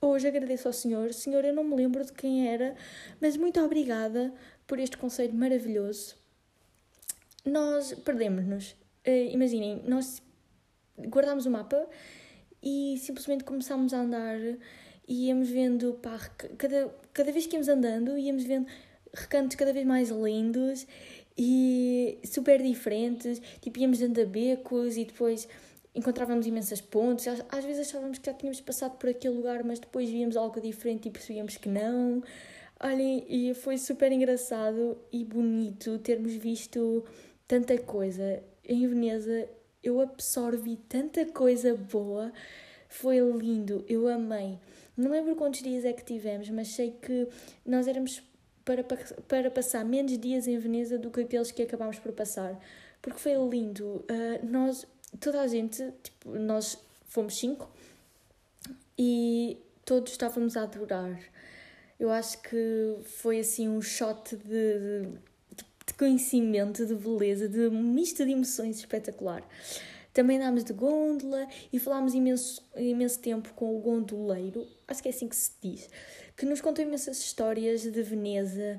Hoje 0.00 0.28
agradeço 0.28 0.68
ao 0.68 0.72
Senhor. 0.72 1.12
Senhor, 1.12 1.44
eu 1.44 1.54
não 1.54 1.64
me 1.64 1.74
lembro 1.74 2.04
de 2.04 2.12
quem 2.12 2.48
era, 2.48 2.76
mas 3.20 3.36
muito 3.36 3.60
obrigada 3.60 4.32
por 4.66 4.78
este 4.78 4.96
conselho 4.96 5.34
maravilhoso. 5.34 6.16
Nós 7.44 7.92
perdemos-nos. 7.92 8.72
Uh, 9.06 9.32
imaginem, 9.32 9.82
nós 9.84 10.22
guardámos 11.08 11.46
o 11.46 11.50
mapa 11.50 11.88
e 12.62 12.96
simplesmente 12.98 13.44
começámos 13.44 13.92
a 13.92 13.98
andar 13.98 14.38
e 15.06 15.26
íamos 15.26 15.50
vendo, 15.50 15.98
cada, 16.56 16.94
cada 17.12 17.32
vez 17.32 17.46
que 17.46 17.56
íamos 17.56 17.68
andando, 17.68 18.16
íamos 18.16 18.44
vendo 18.44 18.66
recantos 19.12 19.56
cada 19.56 19.72
vez 19.72 19.84
mais 19.84 20.10
lindos 20.10 20.86
e 21.36 22.18
super 22.24 22.62
diferentes. 22.62 23.40
Tipo, 23.60 23.80
íamos 23.80 23.98
dando 23.98 24.20
a 24.20 24.24
becos 24.24 24.96
e 24.96 25.04
depois 25.04 25.48
encontrávamos 25.94 26.46
imensas 26.46 26.80
pontes. 26.80 27.26
Às, 27.28 27.44
às 27.48 27.64
vezes 27.64 27.88
achávamos 27.88 28.18
que 28.18 28.26
já 28.26 28.34
tínhamos 28.34 28.60
passado 28.60 28.96
por 28.96 29.10
aquele 29.10 29.34
lugar, 29.34 29.64
mas 29.64 29.78
depois 29.78 30.08
víamos 30.08 30.36
algo 30.36 30.60
diferente 30.60 31.08
e 31.08 31.10
percebíamos 31.10 31.56
que 31.56 31.68
não. 31.68 32.22
Olhem, 32.80 33.24
e 33.28 33.54
foi 33.54 33.78
super 33.78 34.10
engraçado 34.10 34.98
e 35.12 35.24
bonito 35.24 35.98
termos 35.98 36.32
visto 36.34 37.04
tanta 37.46 37.78
coisa. 37.78 38.42
Em 38.64 38.86
Veneza 38.86 39.48
eu 39.82 40.00
absorvi 40.00 40.76
tanta 40.88 41.24
coisa 41.26 41.74
boa, 41.74 42.32
foi 42.88 43.18
lindo, 43.18 43.84
eu 43.88 44.08
amei. 44.08 44.58
Não 44.96 45.10
lembro 45.10 45.34
quantos 45.36 45.62
dias 45.62 45.84
é 45.84 45.92
que 45.92 46.04
tivemos, 46.04 46.48
mas 46.50 46.68
sei 46.68 46.92
que 46.92 47.28
nós 47.64 47.88
éramos 47.88 48.22
para, 48.64 48.84
para 48.84 49.50
passar 49.50 49.84
menos 49.84 50.16
dias 50.18 50.46
em 50.46 50.58
Veneza 50.58 50.98
do 50.98 51.10
que 51.10 51.22
aqueles 51.22 51.50
que 51.50 51.62
acabámos 51.62 51.98
por 51.98 52.12
passar, 52.12 52.58
porque 53.00 53.18
foi 53.18 53.34
lindo. 53.48 54.04
Uh, 54.10 54.46
nós, 54.46 54.86
toda 55.18 55.40
a 55.40 55.46
gente, 55.46 55.90
tipo, 56.02 56.30
nós 56.30 56.78
fomos 57.06 57.36
cinco 57.38 57.70
e 58.98 59.58
todos 59.84 60.12
estávamos 60.12 60.56
a 60.56 60.62
adorar 60.62 61.18
eu 62.02 62.10
acho 62.10 62.42
que 62.42 62.98
foi 63.04 63.38
assim 63.38 63.68
um 63.68 63.80
shot 63.80 64.34
de, 64.34 64.40
de, 64.44 65.18
de 65.92 65.98
conhecimento, 65.98 66.84
de 66.86 66.94
beleza, 66.94 67.48
de 67.48 67.70
misto 67.70 68.24
de 68.24 68.32
emoções 68.32 68.78
espetacular. 68.78 69.46
Também 70.12 70.36
andámos 70.36 70.64
de 70.64 70.72
gôndola 70.72 71.46
e 71.72 71.78
falámos 71.78 72.14
imenso, 72.14 72.66
imenso 72.76 73.18
tempo 73.20 73.52
com 73.54 73.76
o 73.76 73.80
gondoleiro, 73.80 74.66
acho 74.86 75.02
que 75.02 75.08
é 75.08 75.10
assim 75.10 75.28
que 75.28 75.36
se 75.36 75.52
diz, 75.60 75.88
que 76.36 76.44
nos 76.44 76.60
contou 76.60 76.84
imensas 76.84 77.18
histórias 77.18 77.82
de 77.82 78.02
Veneza, 78.02 78.78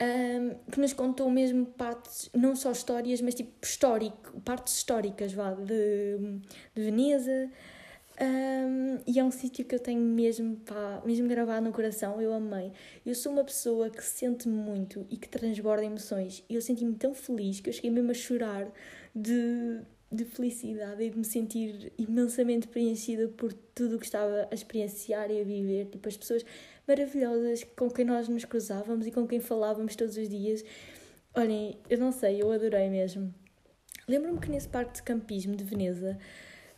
um, 0.00 0.70
que 0.70 0.80
nos 0.80 0.92
contou 0.92 1.28
mesmo 1.28 1.66
partes, 1.66 2.30
não 2.32 2.54
só 2.54 2.70
histórias, 2.70 3.20
mas 3.20 3.34
tipo 3.34 3.52
histórico, 3.62 4.40
partes 4.42 4.76
históricas 4.76 5.32
vá, 5.32 5.52
de, 5.54 6.18
de 6.74 6.82
Veneza. 6.82 7.50
Um, 8.20 8.98
e 9.06 9.18
é 9.18 9.24
um 9.24 9.30
sítio 9.30 9.64
que 9.64 9.74
eu 9.74 9.80
tenho 9.80 10.00
mesmo, 10.00 10.56
pá, 10.56 11.00
mesmo 11.06 11.26
gravado 11.26 11.64
no 11.64 11.72
coração, 11.72 12.20
eu 12.20 12.34
amei. 12.34 12.70
Eu 13.04 13.14
sou 13.14 13.32
uma 13.32 13.42
pessoa 13.42 13.88
que 13.88 14.04
sente 14.04 14.46
muito 14.46 15.06
e 15.08 15.16
que 15.16 15.26
transborda 15.26 15.84
emoções. 15.84 16.44
E 16.48 16.54
eu 16.54 16.60
senti-me 16.60 16.94
tão 16.94 17.14
feliz 17.14 17.60
que 17.60 17.70
eu 17.70 17.72
cheguei 17.72 17.90
mesmo 17.90 18.10
a 18.10 18.14
chorar 18.14 18.70
de, 19.14 19.80
de 20.12 20.26
felicidade 20.26 21.02
e 21.02 21.08
de 21.08 21.16
me 21.16 21.24
sentir 21.24 21.94
imensamente 21.96 22.68
preenchida 22.68 23.26
por 23.28 23.54
tudo 23.74 23.96
o 23.96 23.98
que 23.98 24.04
estava 24.04 24.46
a 24.50 24.54
experienciar 24.54 25.30
e 25.30 25.40
a 25.40 25.44
viver. 25.44 25.86
Tipo, 25.86 26.06
as 26.06 26.16
pessoas 26.18 26.44
maravilhosas 26.86 27.64
com 27.74 27.88
quem 27.88 28.04
nós 28.04 28.28
nos 28.28 28.44
cruzávamos 28.44 29.06
e 29.06 29.10
com 29.10 29.26
quem 29.26 29.40
falávamos 29.40 29.96
todos 29.96 30.18
os 30.18 30.28
dias. 30.28 30.62
Olhem, 31.34 31.78
eu 31.88 31.96
não 31.96 32.12
sei, 32.12 32.42
eu 32.42 32.52
adorei 32.52 32.90
mesmo. 32.90 33.32
Lembro-me 34.06 34.38
que 34.40 34.50
nesse 34.50 34.68
parque 34.68 34.94
de 34.94 35.02
campismo 35.02 35.56
de 35.56 35.64
Veneza 35.64 36.18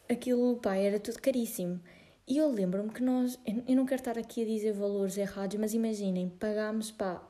aquilo, 0.08 0.56
pá, 0.56 0.76
era 0.76 0.98
tudo 0.98 1.20
caríssimo. 1.20 1.80
E 2.26 2.38
eu 2.38 2.48
lembro-me 2.48 2.90
que 2.90 3.02
nós, 3.02 3.38
eu 3.46 3.76
não 3.76 3.84
quero 3.84 4.00
estar 4.00 4.18
aqui 4.18 4.42
a 4.42 4.46
dizer 4.46 4.72
valores 4.72 5.16
errados, 5.16 5.56
mas 5.58 5.74
imaginem, 5.74 6.28
pagámos, 6.28 6.90
pá, 6.90 7.22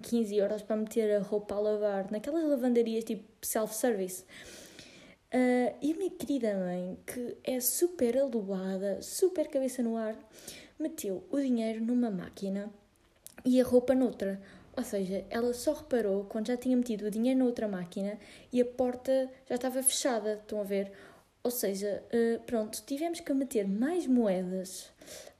15 0.00 0.36
euros 0.36 0.62
para 0.62 0.76
meter 0.76 1.16
a 1.16 1.20
roupa 1.20 1.54
a 1.54 1.60
lavar 1.60 2.10
naquelas 2.10 2.44
lavanderias 2.44 3.04
tipo 3.04 3.24
self-service. 3.42 4.24
Uh, 5.32 5.76
e 5.82 5.92
a 5.92 5.96
minha 5.96 6.10
querida 6.10 6.54
mãe, 6.54 6.98
que 7.06 7.36
é 7.44 7.60
super 7.60 8.16
aluada, 8.16 9.02
super 9.02 9.48
cabeça 9.48 9.82
no 9.82 9.96
ar, 9.96 10.16
meteu 10.78 11.24
o 11.30 11.38
dinheiro 11.38 11.84
numa 11.84 12.10
máquina 12.10 12.70
e 13.44 13.60
a 13.60 13.64
roupa 13.64 13.94
noutra. 13.94 14.40
Ou 14.76 14.84
seja, 14.84 15.24
ela 15.28 15.52
só 15.52 15.72
reparou 15.72 16.24
quando 16.24 16.46
já 16.46 16.56
tinha 16.56 16.76
metido 16.76 17.06
o 17.06 17.10
dinheiro 17.10 17.40
noutra 17.40 17.66
máquina 17.66 18.16
e 18.52 18.60
a 18.60 18.64
porta 18.64 19.28
já 19.48 19.56
estava 19.56 19.82
fechada. 19.82 20.34
Estão 20.34 20.60
a 20.60 20.64
ver? 20.64 20.92
Ou 21.48 21.50
seja, 21.50 22.04
uh, 22.12 22.40
pronto, 22.44 22.82
tivemos 22.84 23.20
que 23.20 23.32
meter 23.32 23.66
mais 23.66 24.06
moedas. 24.06 24.90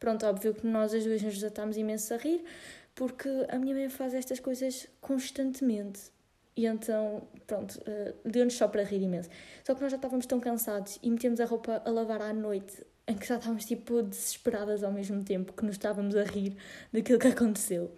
Pronto, 0.00 0.24
óbvio 0.24 0.54
que 0.54 0.66
nós 0.66 0.94
as 0.94 1.04
duas 1.04 1.20
nos 1.20 1.34
desatámos 1.34 1.76
imenso 1.76 2.14
a 2.14 2.16
rir, 2.16 2.42
porque 2.94 3.28
a 3.50 3.58
minha 3.58 3.74
mãe 3.74 3.90
faz 3.90 4.14
estas 4.14 4.40
coisas 4.40 4.88
constantemente. 5.02 6.00
E 6.56 6.64
então, 6.64 7.28
pronto, 7.46 7.78
uh, 7.80 8.14
deu-nos 8.26 8.54
só 8.54 8.66
para 8.66 8.82
rir 8.84 9.02
imenso. 9.02 9.28
Só 9.62 9.74
que 9.74 9.82
nós 9.82 9.90
já 9.90 9.96
estávamos 9.96 10.24
tão 10.24 10.40
cansados 10.40 10.98
e 11.02 11.10
metemos 11.10 11.40
a 11.40 11.44
roupa 11.44 11.82
a 11.84 11.90
lavar 11.90 12.22
à 12.22 12.32
noite, 12.32 12.82
em 13.06 13.14
que 13.14 13.26
já 13.26 13.36
estávamos 13.36 13.66
tipo 13.66 14.02
desesperadas 14.02 14.82
ao 14.82 14.90
mesmo 14.90 15.22
tempo 15.22 15.52
que 15.52 15.62
nos 15.62 15.74
estávamos 15.74 16.16
a 16.16 16.24
rir 16.24 16.56
daquilo 16.90 17.18
que 17.18 17.28
aconteceu. 17.28 17.92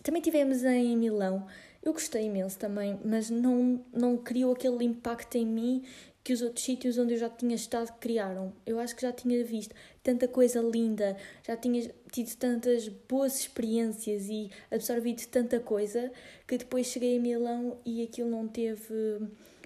Também 0.00 0.22
tivemos 0.22 0.62
em 0.62 0.96
Milão. 0.96 1.44
Eu 1.82 1.92
gostei 1.94 2.26
imenso 2.26 2.58
também, 2.58 3.00
mas 3.04 3.30
não, 3.30 3.82
não 3.92 4.16
criou 4.16 4.52
aquele 4.52 4.84
impacto 4.84 5.36
em 5.36 5.46
mim 5.46 5.82
que 6.22 6.32
os 6.32 6.42
outros 6.42 6.64
sítios 6.64 6.98
onde 6.98 7.14
eu 7.14 7.18
já 7.18 7.30
tinha 7.30 7.54
estado 7.54 7.92
criaram. 7.98 8.52
Eu 8.66 8.78
acho 8.78 8.94
que 8.94 9.02
já 9.02 9.12
tinha 9.12 9.42
visto 9.44 9.74
tanta 10.02 10.28
coisa 10.28 10.60
linda, 10.60 11.16
já 11.46 11.56
tinha 11.56 11.90
tido 12.12 12.36
tantas 12.36 12.88
boas 12.88 13.40
experiências 13.40 14.28
e 14.28 14.50
absorvido 14.70 15.26
tanta 15.28 15.58
coisa 15.60 16.12
que 16.46 16.58
depois 16.58 16.86
cheguei 16.86 17.16
a 17.16 17.20
Milão 17.20 17.78
e 17.84 18.02
aquilo 18.02 18.28
não 18.28 18.46
teve 18.46 18.94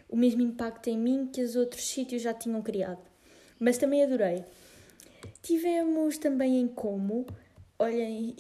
o 0.09 0.17
mesmo 0.17 0.43
impacto 0.43 0.89
em 0.89 0.99
mim 0.99 1.29
que 1.33 1.43
os 1.43 1.57
outros 1.57 1.89
sítios 1.89 2.23
já 2.23 2.33
tinham 2.33 2.63
criado. 2.63 3.03
Mas 3.59 3.79
também 3.79 4.03
adorei. 4.05 4.45
Tivemos 5.43 6.19
também 6.19 6.61
em 6.61 6.69
Como, 6.69 7.27
olhem, 7.79 8.35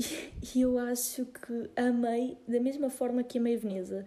e 0.55 0.61
eu 0.61 0.79
acho 0.79 1.27
que 1.27 1.71
amei 1.77 2.39
da 2.47 2.61
mesma 2.61 2.91
forma 2.91 3.25
que 3.25 3.39
amei 3.39 3.57
Veneza. 3.57 4.05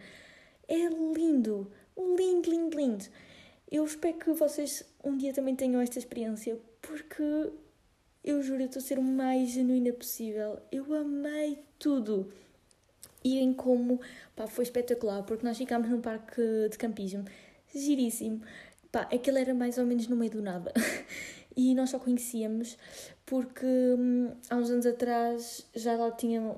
É 0.67 0.75
lindo, 0.75 1.71
lindo, 1.97 2.49
lindo, 2.49 2.77
lindo. 2.77 3.05
Eu 3.69 3.83
espero 3.83 4.17
que 4.17 4.31
vocês 4.31 4.83
um 5.03 5.17
dia 5.17 5.33
também 5.33 5.55
tenham 5.55 5.81
esta 5.81 5.99
experiência, 5.99 6.57
porque 6.81 7.51
eu 8.23 8.41
juro, 8.41 8.61
eu 8.61 8.67
estou 8.67 8.79
a 8.79 8.83
ser 8.83 8.97
o 8.97 9.03
mais 9.03 9.49
genuína 9.49 9.93
possível. 9.93 10.59
Eu 10.71 10.93
amei 10.93 11.59
tudo. 11.77 12.31
E 13.23 13.39
em 13.39 13.53
como, 13.53 13.99
pá, 14.35 14.47
foi 14.47 14.63
espetacular, 14.63 15.23
porque 15.23 15.45
nós 15.45 15.57
ficámos 15.57 15.89
num 15.89 15.99
parque 15.99 16.41
de 16.69 16.77
campismo, 16.77 17.25
giríssimo. 17.73 18.41
Pá, 18.91 19.01
aquele 19.13 19.41
era 19.41 19.53
mais 19.53 19.77
ou 19.77 19.85
menos 19.85 20.07
no 20.07 20.15
meio 20.15 20.31
do 20.31 20.41
nada. 20.41 20.71
e 21.55 21.75
nós 21.75 21.89
só 21.89 21.99
conhecíamos 21.99 22.77
porque 23.25 23.65
hum, 23.65 24.31
há 24.49 24.55
uns 24.55 24.69
anos 24.69 24.85
atrás 24.85 25.65
já 25.75 25.95
lá 25.95 26.11
tinham. 26.11 26.57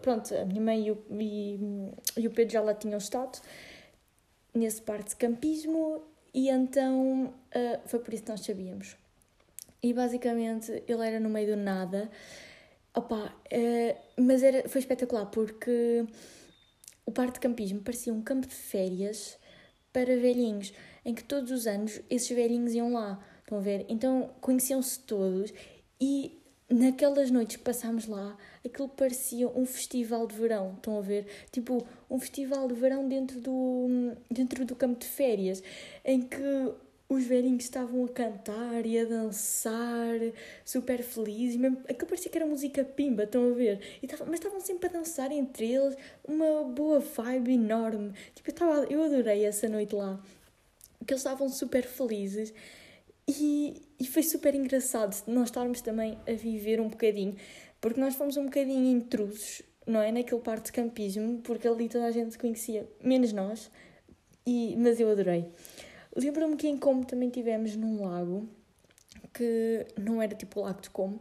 Pronto, 0.00 0.34
a 0.34 0.44
minha 0.46 0.60
mãe 0.62 0.86
e 0.86 0.90
o, 0.90 0.98
e, 1.20 1.60
e 2.16 2.26
o 2.26 2.30
Pedro 2.30 2.54
já 2.54 2.62
lá 2.62 2.72
tinham 2.72 2.96
estado 2.96 3.38
nesse 4.54 4.80
parque 4.80 5.10
de 5.10 5.16
campismo 5.16 6.02
e 6.36 6.50
então 6.50 7.32
uh, 7.56 7.80
foi 7.86 7.98
por 7.98 8.12
isso 8.12 8.24
que 8.24 8.28
nós 8.28 8.42
sabíamos. 8.42 8.94
E 9.82 9.94
basicamente 9.94 10.70
ele 10.86 11.06
era 11.06 11.18
no 11.18 11.30
meio 11.30 11.56
do 11.56 11.56
nada. 11.56 12.10
Opa, 12.94 13.34
uh, 13.34 14.22
mas 14.22 14.42
era, 14.42 14.68
foi 14.68 14.82
espetacular 14.82 15.24
porque 15.30 16.04
o 17.06 17.10
parque 17.10 17.34
de 17.34 17.40
campismo 17.40 17.80
parecia 17.80 18.12
um 18.12 18.20
campo 18.20 18.46
de 18.46 18.54
férias 18.54 19.38
para 19.94 20.14
velhinhos, 20.18 20.74
em 21.06 21.14
que 21.14 21.24
todos 21.24 21.50
os 21.50 21.66
anos 21.66 22.02
esses 22.10 22.28
velhinhos 22.28 22.74
iam 22.74 22.92
lá. 22.92 23.18
Estão 23.40 23.56
a 23.56 23.62
ver? 23.62 23.86
Então 23.88 24.30
conheciam-se 24.42 25.00
todos 25.00 25.54
e 25.98 26.38
naquelas 26.68 27.30
noites 27.30 27.56
que 27.56 27.62
passámos 27.62 28.06
lá, 28.06 28.36
aquilo 28.64 28.88
parecia 28.88 29.48
um 29.48 29.64
festival 29.64 30.26
de 30.26 30.34
verão, 30.34 30.74
estão 30.76 30.98
a 30.98 31.00
ver? 31.00 31.26
Tipo, 31.52 31.86
um 32.10 32.18
festival 32.18 32.66
de 32.66 32.74
verão 32.74 33.08
dentro 33.08 33.40
do, 33.40 34.12
dentro 34.30 34.64
do 34.64 34.74
campo 34.74 34.98
de 34.98 35.06
férias, 35.06 35.62
em 36.04 36.22
que 36.22 36.42
os 37.08 37.24
velhinhos 37.24 37.64
estavam 37.64 38.04
a 38.04 38.08
cantar 38.08 38.84
e 38.84 38.98
a 38.98 39.04
dançar, 39.04 40.18
super 40.64 41.02
felizes, 41.02 41.56
mesmo, 41.56 41.78
aquilo 41.88 42.08
parecia 42.08 42.30
que 42.30 42.38
era 42.38 42.46
música 42.46 42.84
pimba, 42.84 43.22
estão 43.22 43.48
a 43.50 43.54
ver? 43.54 44.00
Tava, 44.08 44.24
mas 44.24 44.34
estavam 44.34 44.60
sempre 44.60 44.88
a 44.88 44.92
dançar 44.92 45.30
entre 45.30 45.72
eles, 45.72 45.96
uma 46.26 46.64
boa 46.64 46.98
vibe 46.98 47.52
enorme. 47.54 48.12
Tipo, 48.34 48.50
eu, 48.50 48.54
tava, 48.54 48.86
eu 48.90 49.04
adorei 49.04 49.44
essa 49.44 49.68
noite 49.68 49.94
lá, 49.94 50.20
que 51.06 51.12
eles 51.12 51.20
estavam 51.20 51.48
super 51.48 51.84
felizes. 51.84 52.52
E, 53.28 53.82
e 53.98 54.06
foi 54.06 54.22
super 54.22 54.54
engraçado 54.54 55.16
nós 55.26 55.48
estarmos 55.48 55.80
também 55.80 56.18
a 56.28 56.32
viver 56.32 56.80
um 56.80 56.88
bocadinho, 56.88 57.34
porque 57.80 58.00
nós 58.00 58.14
fomos 58.14 58.36
um 58.36 58.44
bocadinho 58.44 58.86
intrusos, 58.96 59.62
não 59.86 60.00
é? 60.00 60.12
Naquele 60.12 60.40
parque 60.40 60.66
de 60.66 60.72
campismo, 60.72 61.40
porque 61.42 61.66
ali 61.66 61.88
toda 61.88 62.06
a 62.06 62.10
gente 62.10 62.32
se 62.32 62.38
conhecia, 62.38 62.88
menos 63.02 63.32
nós, 63.32 63.70
e, 64.46 64.76
mas 64.76 65.00
eu 65.00 65.10
adorei. 65.10 65.46
Lembro-me 66.14 66.56
que 66.56 66.68
em 66.68 66.76
Como 66.76 67.04
também 67.04 67.30
tivemos 67.30 67.76
num 67.76 68.04
lago, 68.04 68.48
que 69.32 69.86
não 69.98 70.22
era 70.22 70.34
tipo 70.34 70.60
o 70.60 70.62
Lago 70.62 70.80
de 70.80 70.90
Como, 70.90 71.20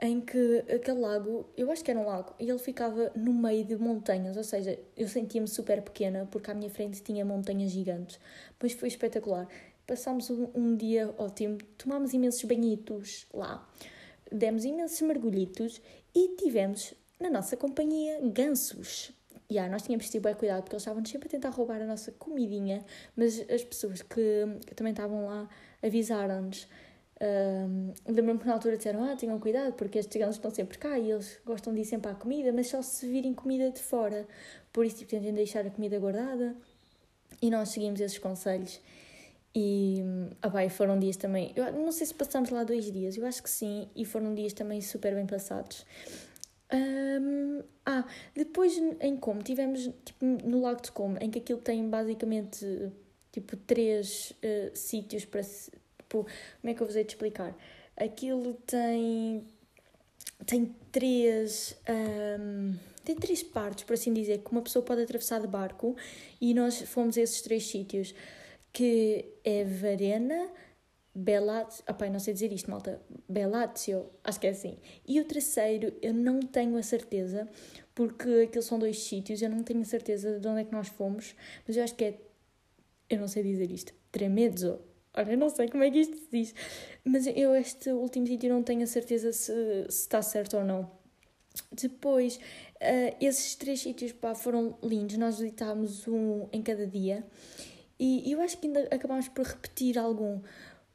em 0.00 0.20
que 0.20 0.64
aquele 0.72 0.98
lago, 0.98 1.48
eu 1.56 1.70
acho 1.70 1.84
que 1.84 1.90
era 1.90 2.00
um 2.00 2.06
lago, 2.06 2.34
e 2.38 2.50
ele 2.50 2.58
ficava 2.58 3.10
no 3.14 3.32
meio 3.32 3.64
de 3.64 3.76
montanhas, 3.76 4.36
ou 4.36 4.44
seja, 4.44 4.78
eu 4.96 5.08
sentia-me 5.08 5.48
super 5.48 5.80
pequena 5.82 6.28
porque 6.30 6.50
à 6.50 6.54
minha 6.54 6.68
frente 6.68 7.02
tinha 7.02 7.24
montanhas 7.24 7.70
gigantes, 7.70 8.18
mas 8.60 8.72
foi 8.72 8.88
espetacular. 8.88 9.48
Passámos 9.86 10.30
um, 10.30 10.48
um 10.54 10.76
dia 10.76 11.14
ótimo, 11.18 11.58
tomámos 11.78 12.12
imensos 12.12 12.42
banhitos 12.44 13.26
lá, 13.32 13.68
demos 14.30 14.64
imensos 14.64 15.00
mergulhitos 15.02 15.80
e 16.14 16.36
tivemos 16.36 16.94
na 17.20 17.30
nossa 17.30 17.56
companhia 17.56 18.20
gansos. 18.22 19.12
E 19.48 19.54
yeah, 19.54 19.70
nós 19.70 19.82
tínhamos 19.82 20.08
tido 20.08 20.22
bem 20.22 20.34
cuidado 20.34 20.62
porque 20.62 20.74
eles 20.74 20.82
estavam 20.82 21.04
sempre 21.04 21.28
a 21.28 21.30
tentar 21.30 21.50
roubar 21.50 21.80
a 21.80 21.86
nossa 21.86 22.10
comidinha, 22.12 22.84
mas 23.14 23.38
as 23.50 23.62
pessoas 23.62 24.00
que, 24.00 24.46
que 24.66 24.74
também 24.74 24.92
estavam 24.92 25.26
lá 25.26 25.48
avisaram-nos. 25.82 26.66
Um, 27.20 27.92
Lembro-me 28.06 28.40
que 28.40 28.46
na 28.46 28.54
altura 28.54 28.76
disseram: 28.76 29.04
Ah, 29.04 29.14
tenham 29.14 29.38
cuidado 29.38 29.74
porque 29.74 29.98
estes 29.98 30.18
gansos 30.18 30.36
estão 30.36 30.50
sempre 30.50 30.78
cá 30.78 30.98
e 30.98 31.10
eles 31.10 31.40
gostam 31.44 31.74
de 31.74 31.82
ir 31.82 31.84
sempre 31.84 32.10
à 32.10 32.14
comida, 32.14 32.52
mas 32.52 32.68
só 32.68 32.82
se 32.82 33.06
virem 33.06 33.34
comida 33.34 33.70
de 33.70 33.80
fora. 33.80 34.26
Por 34.72 34.84
isso, 34.84 34.96
tipo, 34.96 35.10
tentem 35.10 35.32
deixar 35.32 35.66
a 35.66 35.70
comida 35.70 35.98
guardada. 35.98 36.56
E 37.40 37.50
nós 37.50 37.68
seguimos 37.68 38.00
esses 38.00 38.18
conselhos. 38.18 38.80
E 39.54 40.02
ah, 40.42 40.48
bem, 40.48 40.68
foram 40.68 40.98
dias 40.98 41.16
também. 41.16 41.52
Eu 41.54 41.72
não 41.72 41.92
sei 41.92 42.06
se 42.06 42.14
passámos 42.14 42.50
lá 42.50 42.64
dois 42.64 42.90
dias, 42.90 43.16
eu 43.16 43.24
acho 43.24 43.42
que 43.42 43.50
sim, 43.50 43.88
e 43.94 44.04
foram 44.04 44.34
dias 44.34 44.52
também 44.52 44.80
super 44.80 45.14
bem 45.14 45.26
passados. 45.26 45.86
Um, 46.72 47.62
ah, 47.86 48.04
depois 48.34 48.76
em 49.00 49.16
Como, 49.16 49.42
tivemos 49.42 49.88
tipo, 50.04 50.24
no 50.24 50.60
Lago 50.62 50.82
de 50.82 50.90
Como, 50.90 51.16
em 51.20 51.30
que 51.30 51.38
aquilo 51.38 51.60
tem 51.60 51.88
basicamente 51.88 52.90
tipo 53.30 53.56
três 53.56 54.32
uh, 54.32 54.76
sítios 54.76 55.24
para. 55.24 55.42
Tipo, 55.42 56.24
como 56.24 56.70
é 56.70 56.74
que 56.74 56.82
eu 56.82 56.86
vos 56.86 56.96
hei 56.96 57.04
de 57.04 57.12
explicar? 57.12 57.56
Aquilo 57.96 58.54
tem. 58.66 59.44
tem 60.46 60.74
três. 60.90 61.76
Um, 61.88 62.74
tem 63.04 63.14
três 63.14 63.42
partes, 63.42 63.84
por 63.84 63.92
assim 63.92 64.14
dizer, 64.14 64.38
que 64.38 64.50
uma 64.50 64.62
pessoa 64.62 64.82
pode 64.82 65.02
atravessar 65.02 65.38
de 65.38 65.46
barco 65.46 65.94
e 66.40 66.54
nós 66.54 66.80
fomos 66.82 67.18
a 67.18 67.20
esses 67.20 67.42
três 67.42 67.66
sítios, 67.66 68.14
que 68.74 69.24
é 69.44 69.64
Varena, 69.64 70.50
Belazio, 71.14 71.84
opa, 71.88 72.10
não 72.10 72.18
sei 72.18 72.34
dizer 72.34 72.52
isto, 72.52 72.68
malta, 72.68 73.00
Belazio, 73.28 74.10
acho 74.24 74.40
que 74.40 74.48
é 74.48 74.50
assim. 74.50 74.78
E 75.06 75.20
o 75.20 75.24
terceiro, 75.24 75.94
eu 76.02 76.12
não 76.12 76.40
tenho 76.40 76.76
a 76.76 76.82
certeza, 76.82 77.48
porque 77.94 78.48
aqueles 78.48 78.66
são 78.66 78.76
dois 78.78 79.00
sítios, 79.00 79.40
eu 79.40 79.48
não 79.48 79.62
tenho 79.62 79.80
a 79.80 79.84
certeza 79.84 80.40
de 80.40 80.48
onde 80.48 80.62
é 80.62 80.64
que 80.64 80.72
nós 80.72 80.88
fomos, 80.88 81.36
mas 81.66 81.76
eu 81.76 81.84
acho 81.84 81.94
que 81.94 82.04
é, 82.04 82.18
eu 83.08 83.20
não 83.20 83.28
sei 83.28 83.44
dizer 83.44 83.70
isto, 83.70 83.94
Tremezzo. 84.10 84.80
Olha, 85.16 85.30
eu 85.30 85.38
não 85.38 85.48
sei 85.48 85.68
como 85.68 85.84
é 85.84 85.90
que 85.92 86.00
isto 86.00 86.16
se 86.16 86.26
diz, 86.32 86.54
mas 87.04 87.28
eu 87.28 87.54
este 87.54 87.90
último 87.90 88.26
sítio 88.26 88.50
não 88.50 88.64
tenho 88.64 88.82
a 88.82 88.86
certeza 88.86 89.32
se, 89.32 89.52
se 89.88 90.00
está 90.00 90.20
certo 90.20 90.56
ou 90.56 90.64
não. 90.64 90.90
Depois, 91.70 92.36
uh, 92.36 93.16
esses 93.20 93.54
três 93.54 93.78
sítios 93.78 94.10
pá, 94.10 94.34
foram 94.34 94.76
lindos, 94.82 95.16
nós 95.16 95.38
visitámos 95.38 96.08
um 96.08 96.48
em 96.52 96.60
cada 96.60 96.84
dia 96.84 97.24
e 97.98 98.32
eu 98.32 98.40
acho 98.40 98.58
que 98.58 98.66
ainda 98.66 98.80
acabámos 98.90 99.28
por 99.28 99.44
repetir 99.44 99.98
algum. 99.98 100.40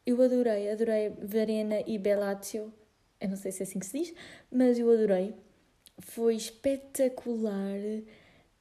Eu 0.06 0.22
adorei, 0.22 0.70
adorei 0.72 1.10
Varena 1.22 1.82
e 1.86 1.98
Bellatio. 1.98 2.74
Eu 3.20 3.30
não 3.30 3.38
sei 3.38 3.52
se 3.52 3.62
é 3.62 3.64
assim 3.64 3.80
que 3.80 3.86
se 3.86 4.00
diz, 4.00 4.14
mas 4.52 4.80
eu 4.80 4.90
adorei. 4.92 5.34
Foi 6.00 6.36
espetacular. 6.36 7.80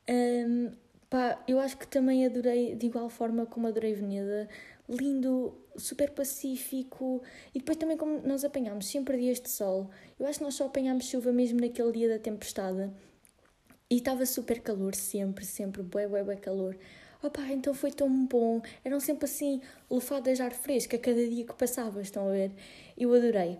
Um, 0.09 0.73
pá, 1.09 1.43
eu 1.49 1.59
acho 1.59 1.79
que 1.79 1.87
também 1.87 2.27
adorei, 2.27 2.75
de 2.75 2.87
igual 2.87 3.09
forma 3.09 3.47
como 3.47 3.67
adorei 3.67 3.95
Veneza. 3.95 4.49
Lindo, 4.89 5.55
super 5.77 6.11
pacífico. 6.11 7.23
E 7.55 7.59
depois 7.59 7.77
também 7.77 7.97
como 7.97 8.21
nós 8.27 8.45
apanhámos 8.45 8.87
sempre 8.87 9.19
dias 9.19 9.41
de 9.41 9.51
sol. 9.51 9.91
Eu 10.19 10.27
acho 10.27 10.39
que 10.39 10.45
nós 10.45 10.55
só 10.55 10.67
apanhámos 10.67 11.07
chuva 11.07 11.33
mesmo 11.33 11.61
naquele 11.61 11.93
dia 11.93 12.09
da 12.09 12.19
tempestade. 12.19 12.91
E 13.91 13.97
estava 13.97 14.27
super 14.27 14.61
calor, 14.61 14.95
sempre, 14.95 15.45
sempre, 15.45 15.83
bué, 15.83 16.07
bué, 16.07 16.23
bué 16.23 16.37
calor 16.37 16.77
opá, 17.23 17.43
então 17.51 17.75
foi 17.75 17.91
tão 17.91 18.27
bom. 18.27 18.61
Eram 18.85 19.01
sempre 19.01 19.25
assim, 19.25 19.61
lufadas 19.91 20.39
de 20.39 20.43
ar 20.43 20.53
fresco 20.53 20.95
a 20.97 20.99
cada 20.99 21.27
dia 21.27 21.45
que 21.45 21.55
passava, 21.55 22.01
estão 22.01 22.29
a 22.29 22.33
ver? 22.33 22.53
Eu 22.97 23.13
adorei. 23.15 23.59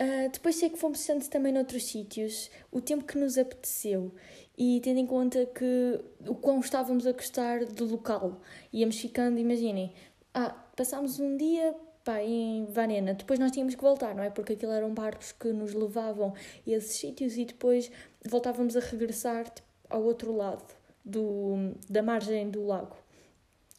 Uh, 0.00 0.30
depois 0.32 0.56
sei 0.56 0.70
que 0.70 0.78
fomos 0.78 1.00
estando 1.00 1.28
também 1.28 1.52
noutros 1.52 1.84
sítios, 1.84 2.50
o 2.72 2.80
tempo 2.80 3.04
que 3.04 3.18
nos 3.18 3.36
apeteceu 3.36 4.10
e 4.56 4.80
tendo 4.82 4.98
em 4.98 5.06
conta 5.06 5.44
que 5.44 6.00
o 6.26 6.34
quão 6.34 6.60
estávamos 6.60 7.06
a 7.06 7.12
gostar 7.12 7.66
do 7.66 7.84
local. 7.84 8.40
Íamos 8.72 8.98
ficando, 8.98 9.38
imaginem, 9.38 9.92
ah, 10.32 10.50
passámos 10.74 11.20
um 11.20 11.36
dia 11.36 11.74
pá, 12.02 12.22
em 12.22 12.64
Vanena, 12.66 13.12
depois 13.12 13.38
nós 13.38 13.52
tínhamos 13.52 13.74
que 13.74 13.82
voltar, 13.82 14.14
não 14.14 14.22
é? 14.22 14.30
Porque 14.30 14.54
aquilo 14.54 14.72
eram 14.72 14.94
barcos 14.94 15.32
que 15.32 15.48
nos 15.52 15.74
levavam 15.74 16.32
a 16.66 16.70
esses 16.70 16.96
sítios 16.96 17.36
e 17.36 17.44
depois 17.44 17.90
voltávamos 18.24 18.76
a 18.76 18.80
regressar 18.80 19.44
tipo, 19.44 19.68
ao 19.90 20.02
outro 20.02 20.34
lado 20.34 20.79
do, 21.04 21.74
da 21.88 22.02
margem 22.02 22.50
do 22.50 22.66
lago. 22.66 22.96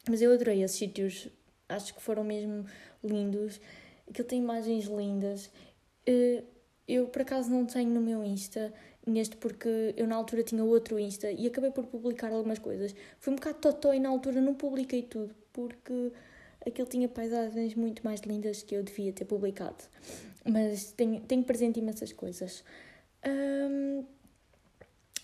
Mas 0.08 0.20
eu 0.20 0.32
adorei 0.32 0.62
esses 0.62 0.76
sítios, 0.76 1.28
acho 1.68 1.94
que 1.94 2.02
foram 2.02 2.24
mesmo 2.24 2.66
lindos. 3.02 3.60
Aquilo 4.08 4.26
tem 4.26 4.40
imagens 4.40 4.86
lindas. 4.86 5.50
Eh, 6.06 6.42
eu 6.86 7.06
por 7.06 7.22
acaso 7.22 7.50
não 7.50 7.64
tenho 7.64 7.90
no 7.90 8.00
meu 8.00 8.24
Insta 8.24 8.72
neste 9.06 9.36
porque 9.36 9.94
eu 9.96 10.06
na 10.06 10.16
altura 10.16 10.42
tinha 10.42 10.64
outro 10.64 10.98
Insta 10.98 11.30
e 11.30 11.46
acabei 11.46 11.70
por 11.70 11.86
publicar 11.86 12.32
algumas 12.32 12.58
coisas. 12.58 12.94
Fui 13.18 13.32
um 13.32 13.36
bocado 13.36 13.58
totó 13.58 13.94
e 13.94 14.00
na 14.00 14.08
altura 14.08 14.40
não 14.40 14.54
publiquei 14.54 15.02
tudo 15.02 15.34
porque 15.52 16.12
aquilo 16.66 16.88
tinha 16.88 17.08
paisagens 17.08 17.74
muito 17.74 18.04
mais 18.04 18.20
lindas 18.20 18.62
que 18.62 18.74
eu 18.74 18.82
devia 18.82 19.12
ter 19.12 19.24
publicado. 19.24 19.84
Mas 20.44 20.92
tenho, 20.92 21.20
tenho 21.20 21.44
presente 21.44 21.78
imensas 21.78 22.12
coisas. 22.12 22.64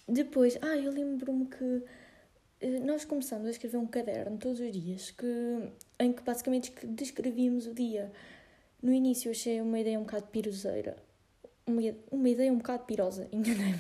Depois, 0.09 0.59
ah, 0.63 0.77
eu 0.77 0.91
lembro-me 0.91 1.47
que 1.47 1.83
eh, 2.61 2.81
nós 2.81 3.05
começámos 3.05 3.47
a 3.47 3.51
escrever 3.51 3.77
um 3.77 3.87
caderno 3.87 4.39
todos 4.39 4.59
os 4.59 4.73
dias 4.73 5.11
que, 5.11 5.27
em 6.01 6.13
que 6.13 6.23
basicamente 6.23 6.73
descrevíamos 6.87 7.67
o 7.67 7.75
dia. 7.75 8.11
No 8.83 8.93
início 8.93 9.31
achei 9.31 9.61
uma 9.61 9.79
ideia 9.79 9.99
um 9.99 10.05
bocado 10.05 10.27
piroseira, 10.29 10.97
uma, 11.67 11.83
uma 12.11 12.29
ideia 12.29 12.53
um 12.53 12.59
bocado 12.59 12.85
pirosa, 12.85 13.29
enganei-me. 13.33 13.79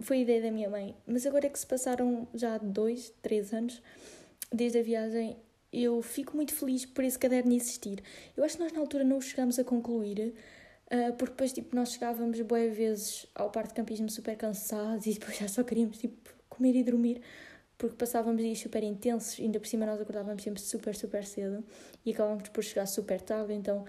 Foi 0.00 0.18
a 0.18 0.20
ideia 0.20 0.42
da 0.42 0.50
minha 0.50 0.68
mãe. 0.68 0.94
Mas 1.06 1.26
agora 1.26 1.46
é 1.46 1.48
que 1.48 1.58
se 1.58 1.66
passaram 1.66 2.26
já 2.34 2.58
dois, 2.58 3.12
três 3.22 3.52
anos 3.54 3.80
desde 4.52 4.78
a 4.78 4.82
viagem, 4.82 5.36
eu 5.72 6.00
fico 6.02 6.36
muito 6.36 6.54
feliz 6.54 6.84
por 6.84 7.04
esse 7.04 7.18
caderno 7.18 7.52
existir. 7.52 8.02
Eu 8.36 8.44
acho 8.44 8.56
que 8.56 8.62
nós 8.62 8.72
na 8.72 8.80
altura 8.80 9.04
não 9.04 9.20
chegámos 9.20 9.58
a 9.58 9.64
concluir, 9.64 10.34
Uh, 10.86 11.12
porque 11.14 11.32
depois, 11.32 11.52
tipo, 11.52 11.74
nós 11.74 11.92
chegávamos 11.92 12.40
boas 12.42 12.76
vezes 12.76 13.26
ao 13.34 13.50
parque 13.50 13.70
de 13.70 13.74
campismo 13.74 14.08
super 14.08 14.36
cansados 14.36 15.06
e 15.06 15.14
depois 15.14 15.36
já 15.36 15.48
só 15.48 15.64
queríamos, 15.64 15.98
tipo, 15.98 16.30
comer 16.48 16.76
e 16.76 16.84
dormir, 16.84 17.20
porque 17.76 17.96
passávamos 17.96 18.40
dias 18.40 18.58
super 18.60 18.82
intensos, 18.84 19.38
ainda 19.40 19.58
por 19.58 19.66
cima 19.66 19.84
nós 19.84 20.00
acordávamos 20.00 20.42
sempre 20.42 20.60
super, 20.62 20.94
super 20.94 21.24
cedo 21.24 21.64
e 22.04 22.12
acabávamos 22.12 22.48
por 22.50 22.62
chegar 22.62 22.86
super 22.86 23.20
tarde, 23.20 23.52
então 23.52 23.84